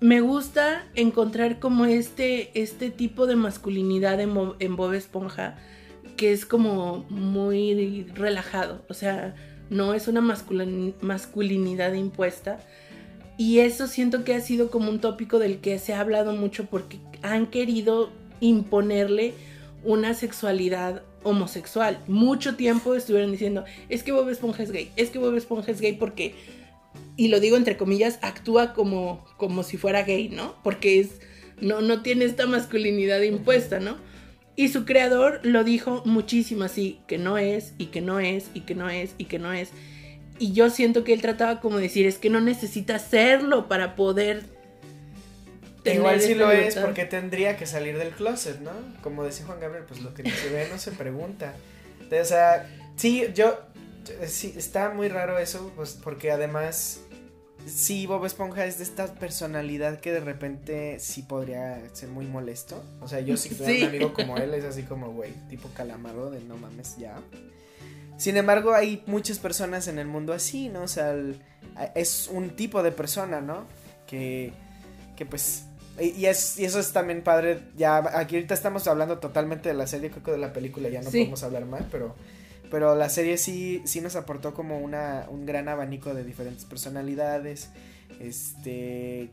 Me 0.00 0.20
gusta 0.22 0.86
encontrar 0.94 1.58
como 1.58 1.84
este, 1.84 2.50
este 2.60 2.90
tipo 2.90 3.26
de 3.26 3.36
masculinidad 3.36 4.18
en, 4.20 4.32
Bo- 4.34 4.56
en 4.58 4.74
Bob 4.76 4.94
Esponja, 4.94 5.58
que 6.16 6.32
es 6.32 6.46
como 6.46 7.04
muy 7.10 8.04
relajado, 8.14 8.82
o 8.88 8.94
sea, 8.94 9.34
no 9.68 9.92
es 9.94 10.08
una 10.08 10.20
masculin- 10.22 10.94
masculinidad 11.02 11.92
impuesta. 11.92 12.60
Y 13.36 13.60
eso 13.60 13.86
siento 13.86 14.24
que 14.24 14.34
ha 14.34 14.40
sido 14.40 14.70
como 14.70 14.90
un 14.90 15.00
tópico 15.00 15.38
del 15.38 15.58
que 15.58 15.78
se 15.78 15.94
ha 15.94 16.00
hablado 16.00 16.32
mucho 16.34 16.64
porque 16.66 16.98
han 17.22 17.46
querido 17.46 18.10
imponerle 18.40 19.34
una 19.84 20.12
sexualidad 20.14 21.02
homosexual. 21.22 21.98
Mucho 22.06 22.56
tiempo 22.56 22.94
estuvieron 22.94 23.32
diciendo, 23.32 23.64
es 23.88 24.02
que 24.02 24.12
Bob 24.12 24.28
Esponja 24.30 24.62
es 24.62 24.72
gay, 24.72 24.90
es 24.96 25.10
que 25.10 25.18
Bob 25.18 25.34
Esponja 25.36 25.72
es 25.72 25.80
gay 25.80 25.92
porque, 25.94 26.34
y 27.20 27.28
lo 27.28 27.38
digo 27.38 27.58
entre 27.58 27.76
comillas, 27.76 28.18
actúa 28.22 28.72
como, 28.72 29.26
como 29.36 29.62
si 29.62 29.76
fuera 29.76 30.04
gay, 30.04 30.30
¿no? 30.30 30.54
Porque 30.62 31.00
es, 31.00 31.20
no, 31.60 31.82
no 31.82 32.00
tiene 32.00 32.24
esta 32.24 32.46
masculinidad 32.46 33.20
impuesta, 33.20 33.78
¿no? 33.78 33.98
Y 34.56 34.68
su 34.68 34.86
creador 34.86 35.40
lo 35.42 35.62
dijo 35.62 36.02
muchísimo 36.06 36.64
así, 36.64 36.98
que 37.06 37.18
no 37.18 37.36
es, 37.36 37.74
y 37.76 37.88
que 37.88 38.00
no 38.00 38.20
es, 38.20 38.46
y 38.54 38.62
que 38.62 38.74
no 38.74 38.88
es, 38.88 39.10
y 39.18 39.26
que 39.26 39.38
no 39.38 39.52
es. 39.52 39.68
Y 40.38 40.54
yo 40.54 40.70
siento 40.70 41.04
que 41.04 41.12
él 41.12 41.20
trataba 41.20 41.60
como 41.60 41.76
de 41.76 41.82
decir, 41.82 42.06
es 42.06 42.16
que 42.16 42.30
no 42.30 42.40
necesita 42.40 42.98
serlo 42.98 43.68
para 43.68 43.96
poder... 43.96 44.44
Igual 45.84 46.20
esta 46.20 46.34
lo 46.36 46.50
es 46.50 46.58
libertad". 46.58 46.84
porque 46.86 47.04
tendría 47.04 47.58
que 47.58 47.66
salir 47.66 47.98
del 47.98 48.12
closet, 48.12 48.60
¿no? 48.60 48.70
Como 49.02 49.24
decía 49.24 49.44
Juan 49.44 49.60
Gabriel, 49.60 49.84
pues 49.86 50.00
lo 50.00 50.14
que 50.14 50.22
no 50.22 50.30
se 50.30 50.48
ve 50.48 50.68
no 50.72 50.78
se 50.78 50.92
pregunta. 50.92 51.54
O 52.10 52.24
sea, 52.24 52.66
sí, 52.96 53.26
yo, 53.34 53.58
sí, 54.26 54.54
está 54.56 54.88
muy 54.88 55.08
raro 55.08 55.38
eso, 55.38 55.70
pues 55.76 55.98
porque 56.02 56.30
además, 56.30 57.02
sí, 57.66 58.06
Bob 58.06 58.24
Esponja 58.26 58.64
es 58.64 58.78
de 58.78 58.84
esta 58.84 59.14
personalidad 59.14 60.00
que 60.00 60.12
de 60.12 60.20
repente 60.20 60.98
sí 61.00 61.22
podría 61.22 61.80
ser 61.92 62.08
muy 62.08 62.26
molesto. 62.26 62.82
O 63.00 63.08
sea, 63.08 63.20
yo 63.20 63.36
si 63.36 63.48
tuviera 63.54 63.72
Sí. 63.74 63.82
un 63.82 63.88
amigo 63.88 64.12
como 64.12 64.36
él, 64.36 64.54
es 64.54 64.64
así 64.64 64.82
como, 64.82 65.12
güey, 65.12 65.32
tipo 65.48 65.68
calamardo 65.74 66.30
de 66.30 66.40
no 66.40 66.56
mames, 66.56 66.96
ya. 66.96 67.16
Sin 68.16 68.36
embargo, 68.36 68.74
hay 68.74 69.02
muchas 69.06 69.38
personas 69.38 69.88
en 69.88 69.98
el 69.98 70.06
mundo 70.06 70.32
así, 70.32 70.68
¿no? 70.68 70.82
O 70.82 70.88
sea, 70.88 71.12
el- 71.12 71.40
es 71.94 72.28
un 72.32 72.50
tipo 72.50 72.82
de 72.82 72.92
persona, 72.92 73.40
¿no? 73.40 73.64
Que, 74.06 74.52
que 75.16 75.24
pues... 75.26 75.64
Y, 75.98 76.08
y 76.10 76.26
es, 76.26 76.58
y 76.58 76.64
eso 76.64 76.80
es 76.80 76.92
también 76.92 77.22
padre, 77.22 77.60
ya 77.76 77.98
aquí 78.18 78.36
ahorita 78.36 78.54
estamos 78.54 78.86
hablando 78.86 79.18
totalmente 79.18 79.68
de 79.68 79.74
la 79.74 79.86
serie, 79.86 80.10
creo 80.10 80.22
que 80.22 80.30
de 80.32 80.38
la 80.38 80.52
película 80.52 80.88
ya 80.88 81.02
no 81.02 81.10
Sí. 81.10 81.18
podemos 81.18 81.42
hablar 81.42 81.66
más, 81.66 81.82
pero, 81.90 82.14
pero 82.70 82.94
la 82.94 83.08
serie 83.08 83.36
sí, 83.36 83.82
sí 83.84 84.00
nos 84.00 84.16
aportó 84.16 84.54
como 84.54 84.78
una, 84.78 85.26
un 85.28 85.46
gran 85.46 85.68
abanico 85.68 86.14
de 86.14 86.24
diferentes 86.24 86.64
personalidades, 86.64 87.70
este... 88.20 89.30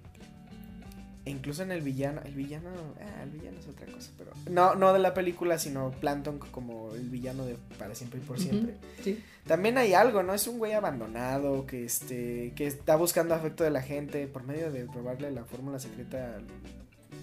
e 1.25 1.29
incluso 1.29 1.63
en 1.63 1.71
el 1.71 1.81
villano, 1.81 2.21
el 2.25 2.33
villano, 2.33 2.69
ah, 2.99 3.23
el 3.23 3.29
villano 3.31 3.59
es 3.59 3.67
otra 3.67 3.85
cosa, 3.87 4.11
pero 4.17 4.31
no, 4.49 4.75
no 4.75 4.93
de 4.93 4.99
la 4.99 5.13
película, 5.13 5.59
sino 5.59 5.91
Plankton 5.91 6.39
como 6.39 6.93
el 6.95 7.09
villano 7.09 7.45
de 7.45 7.57
para 7.77 7.95
siempre 7.95 8.19
y 8.19 8.23
por 8.23 8.39
siempre. 8.39 8.75
Sí. 9.03 9.23
También 9.45 9.77
hay 9.77 9.93
algo, 9.93 10.23
¿no? 10.23 10.33
Es 10.33 10.47
un 10.47 10.57
güey 10.57 10.73
abandonado 10.73 11.65
que 11.65 11.85
este 11.85 12.53
que 12.55 12.67
está 12.67 12.95
buscando 12.97 13.33
afecto 13.33 13.63
de 13.63 13.69
la 13.71 13.81
gente 13.81 14.27
por 14.27 14.43
medio 14.43 14.71
de 14.71 14.85
robarle 14.85 15.31
la 15.31 15.45
fórmula 15.45 15.79
secreta 15.79 16.39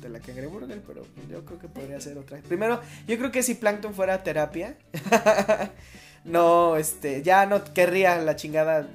de 0.04 0.10
la 0.10 0.20
cangreburger, 0.20 0.80
pero 0.86 1.02
yo 1.30 1.44
creo 1.44 1.58
que 1.58 1.66
podría 1.68 2.00
ser 2.00 2.16
otra. 2.18 2.38
Primero, 2.46 2.80
yo 3.08 3.18
creo 3.18 3.32
que 3.32 3.42
si 3.42 3.54
Plankton 3.54 3.94
fuera 3.94 4.14
a 4.14 4.22
terapia, 4.22 4.76
no, 6.24 6.76
este, 6.76 7.22
ya 7.22 7.46
no 7.46 7.62
querría 7.74 8.16
la 8.18 8.36
chingada 8.36 8.86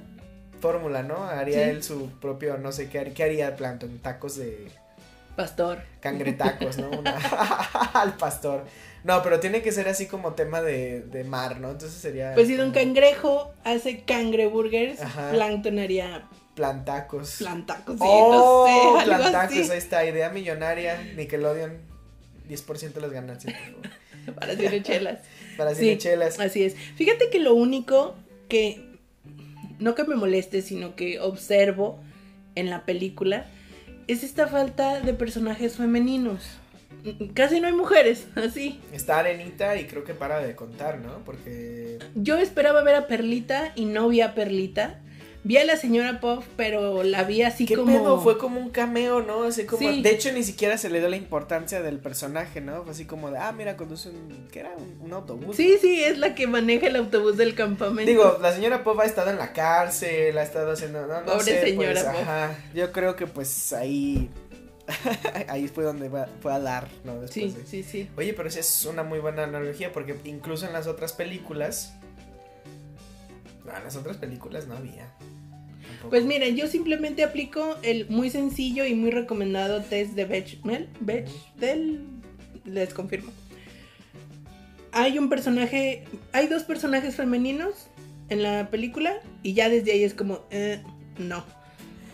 fórmula, 0.60 1.02
¿no? 1.02 1.24
Haría 1.24 1.64
Sí. 1.64 1.70
él 1.70 1.82
su 1.82 2.10
propio, 2.20 2.58
no 2.58 2.72
sé, 2.72 2.88
¿qué, 2.88 2.98
haría- 3.00 3.14
qué 3.14 3.24
haría 3.24 3.56
Plankton? 3.56 3.98
Tacos 3.98 4.36
de 4.36 4.68
Pastor. 5.36 5.78
cangretacos, 6.00 6.78
¿no? 6.78 6.90
Una- 6.90 7.16
al 7.94 8.14
pastor. 8.16 8.64
No, 9.02 9.22
pero 9.22 9.40
tiene 9.40 9.62
que 9.62 9.72
ser 9.72 9.88
así 9.88 10.06
como 10.06 10.34
tema 10.34 10.60
de, 10.60 11.00
de 11.00 11.24
mar, 11.24 11.58
¿no? 11.58 11.70
Entonces 11.70 11.98
sería... 11.98 12.34
Pues 12.34 12.48
si 12.48 12.56
Don 12.56 12.72
como 12.72 12.84
Cangrejo 12.84 13.54
hace 13.64 14.02
cangreburgers. 14.04 15.00
Plankton 15.32 15.78
haría 15.78 16.28
Plantacos. 16.60 17.36
plantacos, 17.38 17.94
sí, 17.96 18.04
oh, 18.06 18.30
no 18.32 18.66
sé, 18.66 19.00
algo 19.00 19.20
plantacos, 19.20 19.58
así. 19.58 19.70
ahí 19.72 19.78
está, 19.78 20.04
idea 20.04 20.28
millonaria, 20.30 21.02
Nickelodeon, 21.16 21.78
10% 22.48 22.92
de 22.92 23.00
las 23.00 23.10
ganancias, 23.12 23.54
por 23.54 23.82
favor. 23.82 24.34
Para 24.38 24.52
hacer 24.52 24.82
chelas. 24.82 25.18
Para 25.56 25.74
Sí. 25.74 25.80
cinechelas. 25.80 26.38
Así 26.38 26.62
es. 26.62 26.74
Fíjate 26.96 27.30
que 27.30 27.40
lo 27.40 27.54
único 27.54 28.14
que, 28.48 28.98
no 29.78 29.94
que 29.94 30.04
me 30.04 30.14
moleste, 30.14 30.60
sino 30.62 30.94
que 30.94 31.18
observo 31.20 31.98
en 32.54 32.68
la 32.70 32.84
película, 32.84 33.46
es 34.06 34.22
esta 34.22 34.46
falta 34.46 35.00
de 35.00 35.14
personajes 35.14 35.76
femeninos. 35.76 36.58
Casi 37.34 37.60
no 37.60 37.66
hay 37.68 37.72
mujeres, 37.72 38.26
así. 38.36 38.78
Está 38.92 39.20
Arenita 39.20 39.76
y 39.76 39.86
creo 39.86 40.04
que 40.04 40.12
para 40.14 40.40
de 40.40 40.54
contar, 40.54 40.98
¿no? 40.98 41.24
Porque... 41.24 41.98
Yo 42.14 42.36
esperaba 42.36 42.82
ver 42.82 42.94
a 42.96 43.06
Perlita 43.06 43.72
y 43.74 43.86
no 43.86 44.08
vi 44.08 44.20
a 44.20 44.34
Perlita. 44.34 45.00
Vi 45.42 45.56
a 45.56 45.64
la 45.64 45.76
señora 45.76 46.20
Puff, 46.20 46.44
pero 46.56 47.02
la 47.02 47.24
vi 47.24 47.42
así 47.42 47.64
¿Qué 47.64 47.74
como... 47.74 47.90
pedo? 47.90 48.20
Fue 48.20 48.36
como 48.36 48.60
un 48.60 48.68
cameo, 48.68 49.22
¿no? 49.22 49.44
Así 49.44 49.64
como... 49.64 49.80
Sí. 49.80 50.02
De 50.02 50.10
hecho, 50.10 50.30
ni 50.32 50.42
siquiera 50.42 50.76
se 50.76 50.90
le 50.90 50.98
dio 50.98 51.08
la 51.08 51.16
importancia 51.16 51.80
del 51.80 51.98
personaje, 51.98 52.60
¿no? 52.60 52.82
Fue 52.82 52.92
así 52.92 53.06
como 53.06 53.30
de, 53.30 53.38
ah, 53.38 53.50
mira, 53.52 53.76
conduce 53.76 54.10
un... 54.10 54.48
¿Qué 54.52 54.60
era? 54.60 54.72
Un, 54.76 54.98
un 55.06 55.12
autobús. 55.14 55.56
Sí, 55.56 55.78
sí, 55.80 56.02
es 56.04 56.18
la 56.18 56.34
que 56.34 56.46
maneja 56.46 56.88
el 56.88 56.96
autobús 56.96 57.38
del 57.38 57.54
campamento. 57.54 58.10
Digo, 58.10 58.38
la 58.42 58.52
señora 58.54 58.84
Pop 58.84 59.00
ha 59.00 59.06
estado 59.06 59.30
en 59.30 59.38
la 59.38 59.54
cárcel, 59.54 60.36
ha 60.36 60.42
estado 60.42 60.72
haciendo. 60.72 61.06
No, 61.06 61.20
no 61.20 61.24
Pobre 61.32 61.44
sé, 61.44 61.60
señora 61.62 61.92
pues, 61.92 62.04
Pop. 62.04 62.14
ajá. 62.22 62.54
Yo 62.74 62.92
creo 62.92 63.16
que 63.16 63.26
pues 63.26 63.72
ahí. 63.72 64.28
ahí 65.48 65.68
fue 65.68 65.84
donde 65.84 66.08
va- 66.08 66.28
fue 66.42 66.52
a 66.52 66.58
dar, 66.58 66.88
¿no? 67.04 67.12
Después 67.20 67.32
Sí, 67.32 67.50
de- 67.50 67.66
sí, 67.66 67.82
sí. 67.82 68.08
Oye, 68.16 68.34
pero 68.34 68.48
esa 68.48 68.60
es 68.60 68.84
una 68.84 69.02
muy 69.04 69.20
buena 69.20 69.44
analogía 69.44 69.92
porque 69.92 70.16
incluso 70.24 70.66
en 70.66 70.72
las 70.72 70.86
otras 70.86 71.12
películas. 71.12 71.94
No, 73.64 73.76
en 73.76 73.84
las 73.84 73.96
otras 73.96 74.16
películas 74.16 74.66
no 74.66 74.76
había. 74.76 75.12
Tampoco. 75.18 76.10
Pues 76.10 76.24
miren, 76.24 76.56
yo 76.56 76.66
simplemente 76.66 77.24
aplico 77.24 77.76
el 77.82 78.08
muy 78.08 78.30
sencillo 78.30 78.84
y 78.84 78.94
muy 78.94 79.10
recomendado 79.10 79.82
test 79.82 80.12
de 80.12 80.24
Bechdel. 80.24 80.88
Bechdel, 81.00 82.00
les 82.64 82.94
confirmo. 82.94 83.32
hay 84.92 85.18
un 85.18 85.28
personaje, 85.28 86.04
hay 86.32 86.46
dos 86.46 86.64
personajes 86.64 87.16
femeninos 87.16 87.88
en 88.28 88.42
la 88.42 88.70
película 88.70 89.20
y 89.42 89.54
ya 89.54 89.68
desde 89.68 89.92
ahí 89.92 90.04
es 90.04 90.14
como, 90.14 90.40
eh, 90.50 90.82
no. 91.18 91.44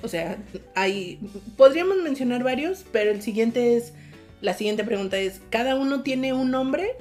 O 0.02 0.08
sea, 0.08 0.38
hay, 0.74 1.18
podríamos 1.56 1.98
mencionar 1.98 2.42
varios, 2.42 2.84
pero 2.92 3.10
el 3.10 3.22
siguiente 3.22 3.76
es, 3.76 3.92
la 4.40 4.54
siguiente 4.54 4.84
pregunta 4.84 5.18
es, 5.18 5.40
¿cada 5.50 5.76
uno 5.76 6.02
tiene 6.02 6.32
un 6.32 6.50
nombre? 6.50 6.92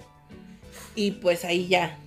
Y 0.96 1.12
pues 1.12 1.44
ahí 1.46 1.68
ya, 1.68 1.98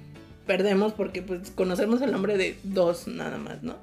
perdemos 0.48 0.94
porque 0.94 1.22
pues 1.22 1.52
conocemos 1.52 2.02
el 2.02 2.10
nombre 2.10 2.36
de 2.36 2.58
dos 2.64 3.06
nada 3.06 3.38
más, 3.38 3.62
¿no? 3.62 3.76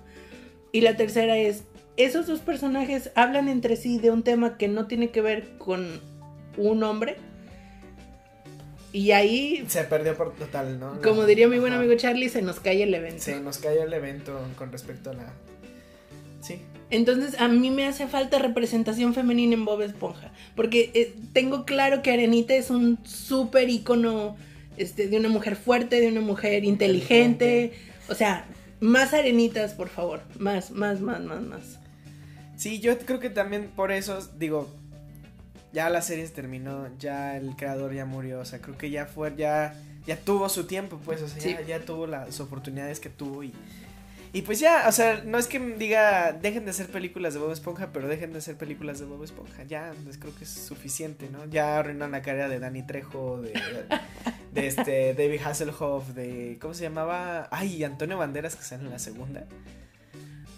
Y 0.73 0.82
la 0.82 0.97
tercera 0.97 1.38
es, 1.38 1.63
esos 1.95 2.28
dos 2.28 2.41
personajes 2.41 3.12
hablan 3.15 3.47
entre 3.47 3.78
sí 3.78 3.99
de 3.99 4.12
un 4.12 4.23
tema 4.23 4.58
que 4.58 4.67
no 4.67 4.88
tiene 4.88 5.12
que 5.12 5.21
ver 5.21 5.58
con 5.58 6.01
un 6.58 6.84
hombre. 6.84 7.15
Y 8.91 9.12
ahí, 9.12 9.63
Se 9.67 9.84
perdió 9.84 10.17
por 10.17 10.34
total, 10.36 10.80
¿no? 10.80 11.01
como 11.01 11.25
diría 11.25 11.47
mi 11.47 11.60
buen 11.60 11.73
amigo 11.73 11.93
Charlie, 11.95 12.30
se 12.30 12.41
nos 12.41 12.60
cae 12.60 12.84
el 12.84 12.93
evento. 12.93 13.21
Sí, 13.23 13.34
nos 13.41 13.60
cayó 13.60 13.84
el 13.84 13.93
evento 13.93 14.38
con 14.58 14.71
respecto 14.71 15.12
a 15.12 15.13
la. 15.13 15.34
Sí. 16.41 16.62
Entonces 16.89 17.39
a 17.39 17.47
mí 17.47 17.71
me 17.71 17.86
hace 17.86 18.08
falta 18.08 18.39
representación 18.39 19.13
femenina 19.13 19.54
en 19.54 19.65
Bob 19.65 19.82
Esponja. 19.82 20.32
Porque 20.56 20.91
eh, 20.93 21.13
tengo 21.34 21.65
claro 21.65 22.01
que 22.01 22.12
Arenita 22.12 22.56
es 22.56 22.69
un 22.69 22.99
súper 23.06 23.69
ícono 23.69 24.38
este, 24.77 25.07
de 25.07 25.17
una 25.17 25.29
mujer 25.29 25.55
fuerte, 25.55 25.99
de 25.99 26.07
una 26.07 26.21
mujer 26.21 26.63
inteligente. 26.63 27.73
O 28.09 28.15
sea, 28.15 28.45
más 28.79 29.13
arenitas, 29.13 29.73
por 29.73 29.89
favor. 29.89 30.21
Más, 30.38 30.71
más, 30.71 31.01
más, 31.01 31.21
más, 31.21 31.41
más. 31.41 31.79
Sí, 32.57 32.79
yo 32.79 32.97
creo 32.99 33.19
que 33.19 33.29
también 33.29 33.69
por 33.75 33.91
eso, 33.91 34.19
digo, 34.38 34.69
ya 35.73 35.89
la 35.89 36.01
serie 36.01 36.25
se 36.25 36.33
terminó, 36.33 36.88
ya 36.99 37.35
el 37.38 37.55
creador 37.55 37.93
ya 37.93 38.05
murió, 38.05 38.39
o 38.39 38.45
sea, 38.45 38.59
creo 38.59 38.77
que 38.77 38.89
ya 38.89 39.05
fue, 39.05 39.33
ya, 39.35 39.75
ya 40.07 40.15
tuvo 40.17 40.47
su 40.47 40.65
tiempo, 40.65 40.99
pues, 41.03 41.21
o 41.21 41.27
sea, 41.27 41.41
Sí. 41.41 41.49
ya, 41.51 41.61
ya 41.61 41.79
tuvo 41.81 42.07
las 42.07 42.39
oportunidades 42.39 43.01
que 43.01 43.09
tuvo 43.09 43.43
y, 43.43 43.51
y 44.37 44.41
pues 44.41 44.59
ya, 44.59 44.85
o 44.87 44.91
sea, 44.91 45.23
no 45.25 45.37
es 45.37 45.47
que 45.47 45.59
diga, 45.59 46.33
dejen 46.33 46.65
de 46.65 46.71
hacer 46.71 46.87
películas 46.87 47.33
de 47.33 47.39
Bob 47.39 47.51
Esponja, 47.51 47.89
pero 47.93 48.07
dejen 48.07 48.33
de 48.33 48.39
hacer 48.39 48.57
películas 48.57 48.99
de 48.99 49.05
Bob 49.05 49.23
Esponja, 49.23 49.63
ya, 49.63 49.93
pues 50.03 50.17
creo 50.17 50.35
que 50.35 50.43
es 50.43 50.49
suficiente, 50.49 51.29
¿no? 51.31 51.45
Ya 51.45 51.79
arruinaron 51.79 52.11
la 52.11 52.21
carrera 52.21 52.49
de 52.49 52.59
Danny 52.59 52.83
Trejo, 52.83 53.41
de, 53.41 53.53
de 54.51 54.67
este, 54.67 55.13
David 55.13 55.39
Hasselhoff, 55.45 56.09
de, 56.09 56.57
¿cómo 56.59 56.73
se 56.73 56.83
llamaba? 56.83 57.47
Ay, 57.49 57.83
Antonio 57.85 58.17
Banderas, 58.17 58.55
que 58.57 58.63
sale 58.63 58.83
en 58.83 58.89
la 58.91 58.99
segunda. 58.99 59.45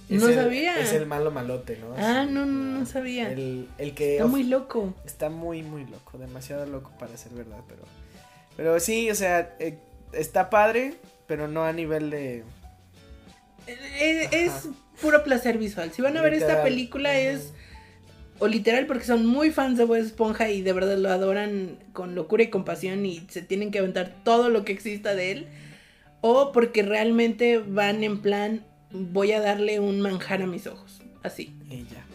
Es 0.09 0.21
No 0.21 0.29
el- 0.29 0.35
sabía. 0.35 0.79
Es 0.79 0.93
el 0.93 1.05
malo 1.05 1.31
malote, 1.31 1.77
¿no? 1.77 1.93
Ah, 1.97 2.25
no, 2.27 2.45
no, 2.45 2.79
no 2.79 2.85
sabía. 2.85 3.29
El, 3.31 3.67
el 3.77 3.93
que 3.93 4.13
Está 4.13 4.25
of- 4.25 4.31
muy 4.31 4.43
loco. 4.43 4.93
está 5.05 5.29
muy, 5.29 5.61
muy 5.63 5.85
loco, 5.85 6.17
demasiado 6.17 6.65
loco 6.65 6.91
para 6.97 7.15
ser 7.17 7.33
verdad, 7.33 7.59
pero, 7.67 7.81
pero 8.55 8.79
sí, 8.79 9.11
o 9.11 9.15
sea, 9.15 9.55
eh, 9.59 9.77
está 10.13 10.49
padre, 10.49 10.95
pero 11.27 11.47
no 11.49 11.65
a 11.65 11.73
nivel 11.73 12.09
de, 12.09 12.43
Es, 13.67 14.69
puro 15.01 15.23
placer 15.23 15.57
visual. 15.57 15.91
Si 15.93 16.01
van 16.01 16.17
a 16.17 16.21
ver 16.21 16.33
esta 16.33 16.63
película 16.63 17.17
es 17.17 17.53
o 18.39 18.47
literal 18.47 18.85
porque 18.85 19.05
son 19.05 19.25
muy 19.25 19.51
fans 19.51 19.77
de 19.77 19.85
Bob 19.85 19.97
Esponja 19.97 20.49
y 20.49 20.61
de 20.61 20.73
verdad 20.73 20.97
lo 20.97 21.09
adoran 21.09 21.77
con 21.93 22.15
locura 22.15 22.43
y 22.43 22.49
compasión 22.49 23.05
y 23.05 23.25
se 23.29 23.41
tienen 23.41 23.71
que 23.71 23.79
aventar 23.79 24.15
todo 24.23 24.49
lo 24.49 24.63
que 24.63 24.73
exista 24.73 25.15
de 25.15 25.31
él 25.31 25.47
o 26.21 26.51
porque 26.51 26.83
realmente 26.83 27.59
van 27.59 28.03
en 28.03 28.21
plan 28.21 28.65
voy 28.91 29.31
a 29.31 29.41
darle 29.41 29.79
un 29.79 30.01
manjar 30.01 30.41
a 30.41 30.47
mis 30.47 30.67
ojos, 30.67 31.01
así. 31.23 31.55
y 31.69 31.85
ya, 31.85 32.05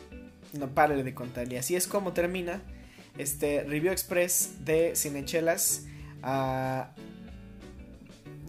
no 0.58 0.68
pare 0.68 1.02
de 1.02 1.14
contar, 1.14 1.52
y 1.52 1.56
así 1.56 1.76
es 1.76 1.86
como 1.86 2.12
termina 2.12 2.60
este 3.18 3.64
review 3.64 3.92
express 3.92 4.64
de 4.64 4.94
Cinechelas, 4.96 5.86
ah, 6.22 6.90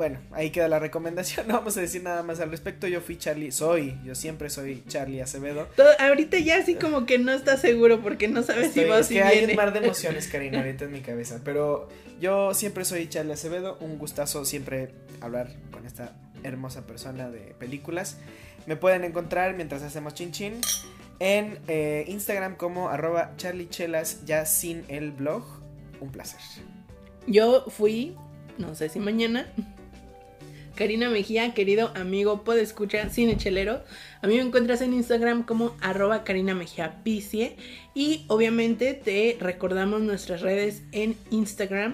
bueno, 0.04 0.20
ahí 0.34 0.50
queda 0.50 0.68
la 0.68 0.80
recomendación, 0.80 1.48
no 1.48 1.54
vamos 1.54 1.78
a 1.78 1.80
decir 1.82 2.04
nada 2.04 2.24
más 2.24 2.42
al 2.42 2.52
respecto, 2.52 2.88
yo 2.88 3.00
fui 3.00 3.18
Charlie, 3.18 3.54
soy, 3.54 3.98
yo 4.04 4.16
siempre 4.16 4.50
soy 4.50 4.84
Charlie 4.89 5.22
Acevedo, 5.22 5.70
Todo- 5.78 5.88
ahorita 5.98 6.39
ya 6.39 6.58
así 6.58 6.76
como 6.76 7.06
que 7.06 7.20
no 7.20 7.32
está 7.32 7.56
seguro 7.56 8.02
porque 8.02 8.28
no 8.28 8.44
sabes 8.44 8.68
Estoy- 8.68 8.84
si 8.84 8.89
va 8.89 8.96
o 8.98 9.00
es 9.00 9.08
si 9.08 9.13
que 9.13 9.24
hay 9.24 9.46
un 9.46 9.56
mar 9.56 9.72
de 9.72 9.80
emociones, 9.86 10.28
Karina, 10.28 10.58
ahorita 10.60 10.84
en 10.86 10.92
mi 10.92 11.00
cabeza. 11.00 11.39
Pero 11.46 11.88
yo 12.20 12.54
siempre 12.54 12.84
soy 12.84 13.08
Charlie 13.08 13.32
Acevedo. 13.32 13.78
Un 13.80 13.98
gustazo 13.98 14.44
siempre 14.44 14.89
hablar 15.22 15.50
con 15.72 15.86
esta 15.86 16.13
hermosa 16.44 16.86
persona 16.86 17.30
de 17.30 17.56
películas. 17.58 18.18
Me 18.66 18.76
pueden 18.76 19.06
encontrar 19.06 19.56
mientras 19.56 19.84
hacemos 19.84 20.13
chin 20.16 20.32
chin 20.34 20.60
en 21.20 21.60
eh, 21.70 22.04
Instagram 22.10 22.56
como 22.58 22.89
arroba 22.89 23.32
charliechelas 23.38 24.26
ya 24.26 24.46
sin 24.46 24.84
el 24.89 25.12
blog. 25.13 25.44
Un 26.02 26.12
placer. 26.12 26.42
Yo 27.28 27.63
fui, 27.70 28.16
no 28.58 28.76
sé 28.76 28.89
si 28.89 29.00
mañana, 29.00 29.52
Karina 30.76 31.10
Mejía, 31.10 31.54
querido 31.54 31.92
amigo, 31.96 32.44
puede 32.44 32.62
escuchar 32.62 33.12
Cine 33.12 33.38
Chelero. 33.38 33.84
A 34.22 34.28
mí 34.28 34.36
me 34.36 34.42
encuentras 34.42 34.82
en 34.82 34.94
Instagram 34.94 35.44
como 35.44 35.76
arroba 35.82 36.24
Karina 36.24 36.56
Mejía 36.56 37.04
Picie. 37.04 37.58
Y 37.94 38.26
obviamente 38.28 38.94
te 38.94 39.38
recordamos 39.40 40.02
nuestras 40.02 40.42
redes 40.42 40.82
en 40.92 41.16
Instagram, 41.30 41.94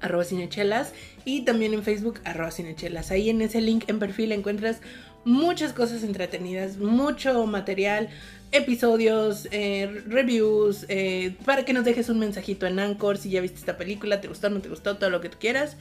arroba 0.00 0.24
cinechelas. 0.24 0.92
Y 1.24 1.42
también 1.42 1.72
en 1.72 1.84
Facebook, 1.84 2.20
arroba 2.24 2.50
cinechelas. 2.50 3.12
Ahí 3.12 3.30
en 3.30 3.42
ese 3.42 3.60
link 3.60 3.84
en 3.88 4.00
perfil 4.00 4.32
encuentras 4.32 4.80
muchas 5.24 5.72
cosas 5.72 6.02
entretenidas, 6.02 6.78
mucho 6.78 7.46
material, 7.46 8.08
episodios, 8.50 9.46
eh, 9.50 10.02
reviews, 10.06 10.86
eh, 10.88 11.36
para 11.44 11.64
que 11.64 11.72
nos 11.72 11.84
dejes 11.84 12.08
un 12.08 12.18
mensajito 12.18 12.66
en 12.66 12.78
Anchor 12.78 13.18
si 13.18 13.30
ya 13.30 13.40
viste 13.40 13.58
esta 13.58 13.76
película, 13.76 14.20
te 14.20 14.28
gustó, 14.28 14.48
no 14.50 14.60
te 14.60 14.68
gustó, 14.68 14.96
todo 14.96 15.10
lo 15.10 15.20
que 15.20 15.28
tú 15.28 15.36
quieras. 15.38 15.76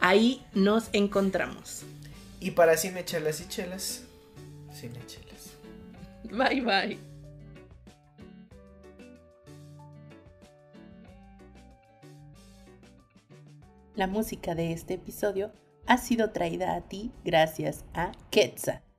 Ahí 0.00 0.44
nos 0.54 0.88
encontramos. 0.92 1.82
Y 2.40 2.52
para 2.52 2.76
cinechelas 2.76 3.40
y 3.42 3.48
chelas, 3.48 4.02
cinechelas. 4.72 5.50
Bye 6.24 6.62
bye. 6.62 6.98
La 13.94 14.06
música 14.06 14.54
de 14.54 14.72
este 14.72 14.94
episodio 14.94 15.52
ha 15.86 15.98
sido 15.98 16.30
traída 16.30 16.74
a 16.74 16.80
ti 16.80 17.12
gracias 17.22 17.84
a 17.92 18.12
Quetzal. 18.30 18.89